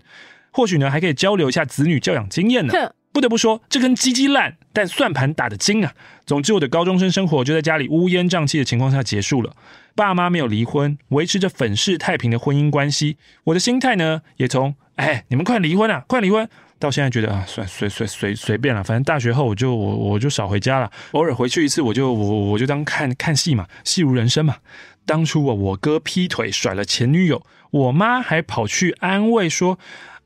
[0.51, 2.73] 或许呢还可以交流一下子女教养经验呢。
[3.13, 5.91] 不得不说，这根鸡鸡烂，但算盘打得精啊！
[6.25, 9.53] 总之，我的高中生生活就在家里乌烟瘴气的情况下结束了。
[9.95, 13.17] 爸妈没有离婚，维持着粉饰太平的婚姻关系。
[13.43, 16.47] 我的心态呢，也从“哎，你们快离婚啊，快离婚”，
[16.81, 18.83] 到现在觉得啊，算随随随随便了。
[18.83, 24.55] 反正大学后我就我我就少回家了，偶尔回去一次，我就我我就当看看戏嘛，戏如人生嘛。
[25.05, 29.77] 当初我我哥劈腿甩了前女友，我妈还跑去安慰说。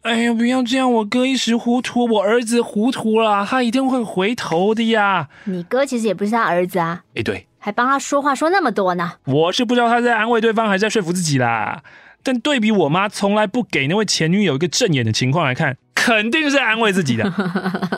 [0.01, 0.93] 哎呀，不要这样！
[0.93, 5.29] 我哥一时糊涂，我儿子糊涂了，他一定会回头的呀。
[5.45, 7.01] 你哥其实也不是他儿子啊。
[7.15, 9.13] 哎，对，还帮他说话说那么多呢。
[9.25, 11.81] 我是不知道他在安慰对方，还是在说服自己啦。
[12.25, 17.31] 但对比我妈从来不给那位前女友一个正眼的情况来看，肯定是安慰自己的。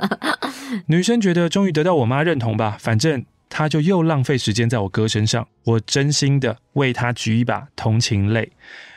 [0.87, 5.47] 女生觉得终于得到我妈认同吧，反正她就又浪费时间在我哥身上。
[5.63, 8.51] 我真心的为她举一把同情泪。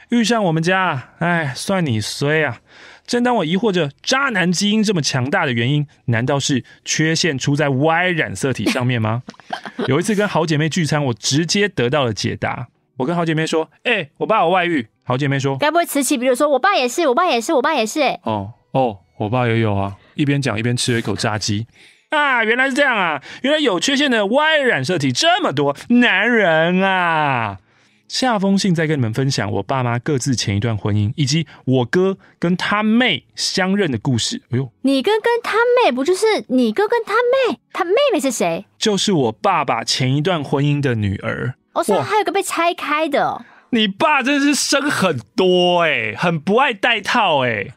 [0.09, 2.59] 遇上我们家，哎，算你衰啊！
[3.07, 9.23] 正当我疑惑着渣男基因这么强大的原因，难道是缺陷出在 Y 染色体上面吗？
[9.87, 12.67] 有一次跟好姐妹聚餐，我直接得到了解答。
[13.01, 19.97] 我跟好姐妹说：“哎、欸，我爸有外遇。”好姐妹说：“该不会此起彼落说我爸也是，我爸也是，我爸也是？”哎，哦哦，我爸也有啊！
[20.15, 21.67] 一边讲一边吃了一口炸鸡。
[22.11, 23.23] 啊，原来是这样啊！
[23.43, 27.59] 原来有缺陷的 Y 染色体这么多，男人啊！
[28.07, 34.43] 下封信再跟你们分享我爸妈各自前一段婚姻，以及我哥跟他妹相认的故事。
[34.51, 37.61] 哎呦，你哥跟他妹不就是你哥跟他妹？
[37.73, 38.67] 他妹妹是谁？
[38.77, 41.55] 就是我爸爸前一段婚姻的女儿。
[41.73, 43.45] 哦，所以还有个被拆开的。
[43.71, 47.69] 你爸真是生很多哎，很不爱带套哎。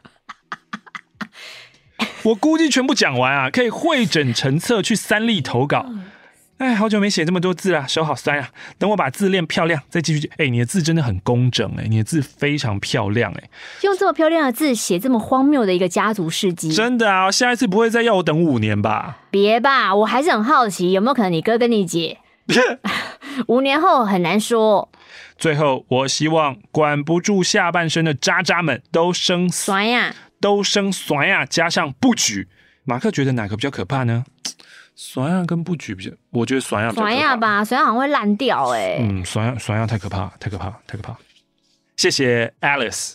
[2.24, 5.86] 我估计全部讲完啊，可以汇整成册去三立投稿。
[6.58, 8.48] 哎，好久没写这么多字了，手好酸啊！
[8.78, 10.30] 等我把字练漂亮，再继续。
[10.38, 13.50] 哎，你的字真的很工整，哎，你的字非常漂亮，哎，
[13.82, 17.30] 用这么漂亮的字写这么荒谬的一个家族事迹，真的啊！
[17.30, 19.18] 下一次不会再要我等五年吧？
[19.30, 22.18] 别吧，我还是很好奇，有没有可能你哥跟你姐
[23.48, 24.88] 五年后很难说。
[25.36, 32.48] 最后，我希望管不住下半身的渣渣们都生酸呀，都生酸呀，加上不举。
[32.84, 34.24] 马克觉得哪个比较可怕呢？
[34.94, 38.98] 酸亚跟不举比较，我觉得酸亚酸亚吧，酸亚好像会烂掉哎、欸。
[39.00, 41.16] 嗯，酸亚酸亚太可怕，太可怕，太可怕。
[41.96, 43.14] 谢谢 Alice，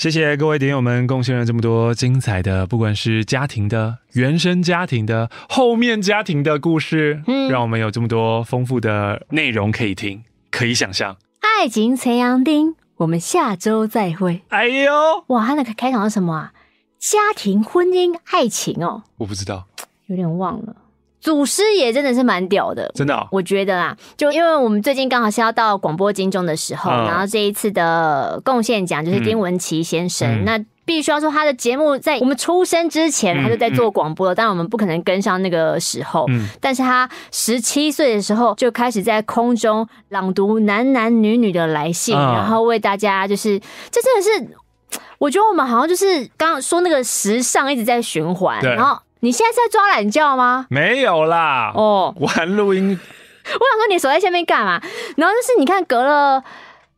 [0.00, 11.18] 谢谢各位点友们贡献了这么多精彩的，不管是家庭的、原生家庭的、后面家庭的故事，嗯，让我们有这么多丰富的内容可以听，可以想象。
[11.40, 14.40] 爱情陈阳丁，我们下周再会。
[14.48, 14.90] 哎呦，
[15.26, 16.54] 哇，他那个开场是什么啊？
[16.98, 19.66] 家庭、婚姻、爱情哦，我不知道，
[20.06, 20.74] 有点忘了。
[21.20, 43.60] 祖师爷真的是蛮屌的，真的、哦，我觉得啊，就因为我们最近刚好是要到广播金钟的时候，嗯、然后这一次的贡献奖就是丁文琪先生，嗯、那必须要说他的节目在我们出生之前他就在做广播了，当然、嗯、我们不可能跟上那个时候，嗯、但是他十七岁的时候就开始在空中朗读男男女女的来信，嗯、然后为大家就是
[43.90, 48.98] 这真的是，我觉得我们好像就是刚刚说那个时尚一直在循环，然后。
[49.20, 50.66] 你现在是在抓懒觉吗？
[50.70, 52.88] 没有啦，哦，玩录音。
[52.90, 54.80] 我想说你守在下面干嘛？
[55.16, 56.42] 然后就是你看，隔了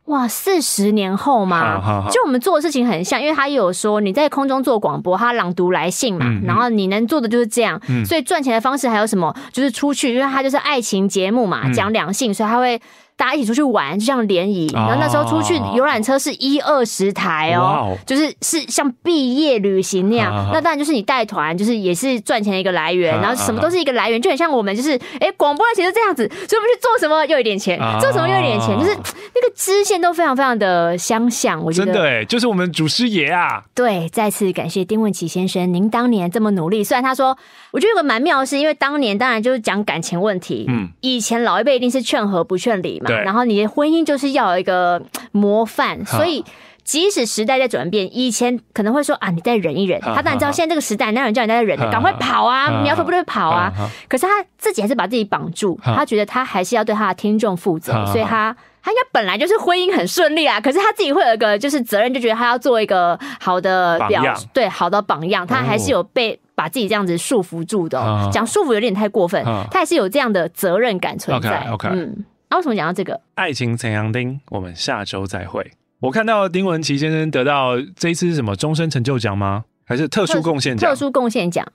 [0.06, 9.34] 哇四十年后嘛，好好好，就我们做的事情很像，因为他有说你在空中做广播，他朗读来信嘛，然后你能做的就是这样，嗯、所以赚钱的方式还有什么？
[9.52, 12.80] 就是出去，因为他就是爱情节目嘛，讲两性，所以他会。
[13.22, 14.66] 大家一起出去玩，就像联谊。
[14.74, 20.50] 然后那时候出去游览车是一二十台哦，就是是像毕业旅行那样。
[20.52, 31.62] 那当然就是你带团，就是也是赚钱的一个来源，然后什么都是一个来源，就很像我们就是哎广播的钱是这样子，所以我们去做什么又一点钱，做什么又一点钱，就是那个支线都非常非常的相像。
[31.62, 33.62] 我觉得真的哎，就是我们祖师爷啊。
[33.72, 36.82] 对，再次感谢丁文琪先生，您当年这么努力。
[36.82, 37.38] 虽然他说，
[37.70, 43.24] 我觉得有个蛮妙的是，因为当年当然就是讲感情问题，嗯，以前老一辈一定是劝和不劝离嘛，对。
[43.24, 45.02] 然后你的婚姻就是要有一个
[45.32, 46.44] 模范，所以
[46.84, 50.00] 即使时代在转变，以前可能会说啊，你再忍一忍。
[50.00, 53.72] 他当然知道现在这个时代，哪有人叫你再忍的，赶快跑啊，苗头不对跑啊。
[54.08, 58.56] 可是他自己还是把自己绑住，他觉得他还是要对他的听众负责，所以他。
[58.84, 65.46] 他应该本来就是婚姻很顺利啊，可是他自己会有一个就是责任，就觉得他要做一个好的表，样对，好的榜样。
[65.46, 71.64] 他还是有被把自己这样子束缚住的，哦，讲、哦、束缚有点太过分，哦、他还是有这样的责任感存在。
[71.70, 73.18] OK，, okay 嗯，那、啊、为什么讲到这个？
[73.34, 74.38] 爱情怎样丁？
[74.50, 75.70] 我们下周再会。
[76.00, 79.64] 我看到丁文琪先生得到这一次是什么终身成就奖吗？
[79.86, 80.90] 还是特殊贡献奖？
[80.90, 81.66] 特殊贡献奖，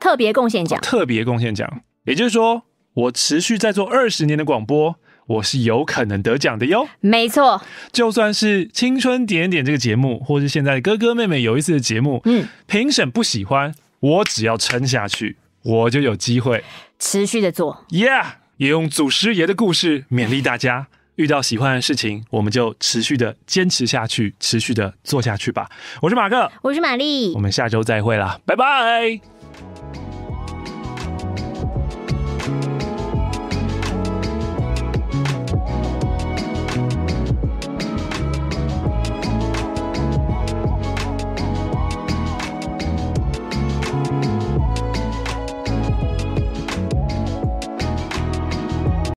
[0.00, 1.82] 特别贡献奖，特别贡献奖。
[2.04, 2.62] 也就是说，
[2.94, 4.96] 我持续在做二十年的广播。
[5.26, 7.60] 我是有可能得奖的哟，没错，
[7.92, 16.62] 就算是青春点点这个节目，或是现在哥哥妹妹有意思的节目，嗯，评审不喜欢，我只要撑下去，我就有机会
[17.00, 18.24] 持续的做，Yeah，
[18.56, 20.86] 也用祖师爷的故事勉励大家，
[21.16, 25.68] 遇到喜欢的事情，我们就持续的坚持下去，持续的做下去吧。
[26.00, 29.35] 我是马克，我是玛丽，我们下周再会啦，拜拜。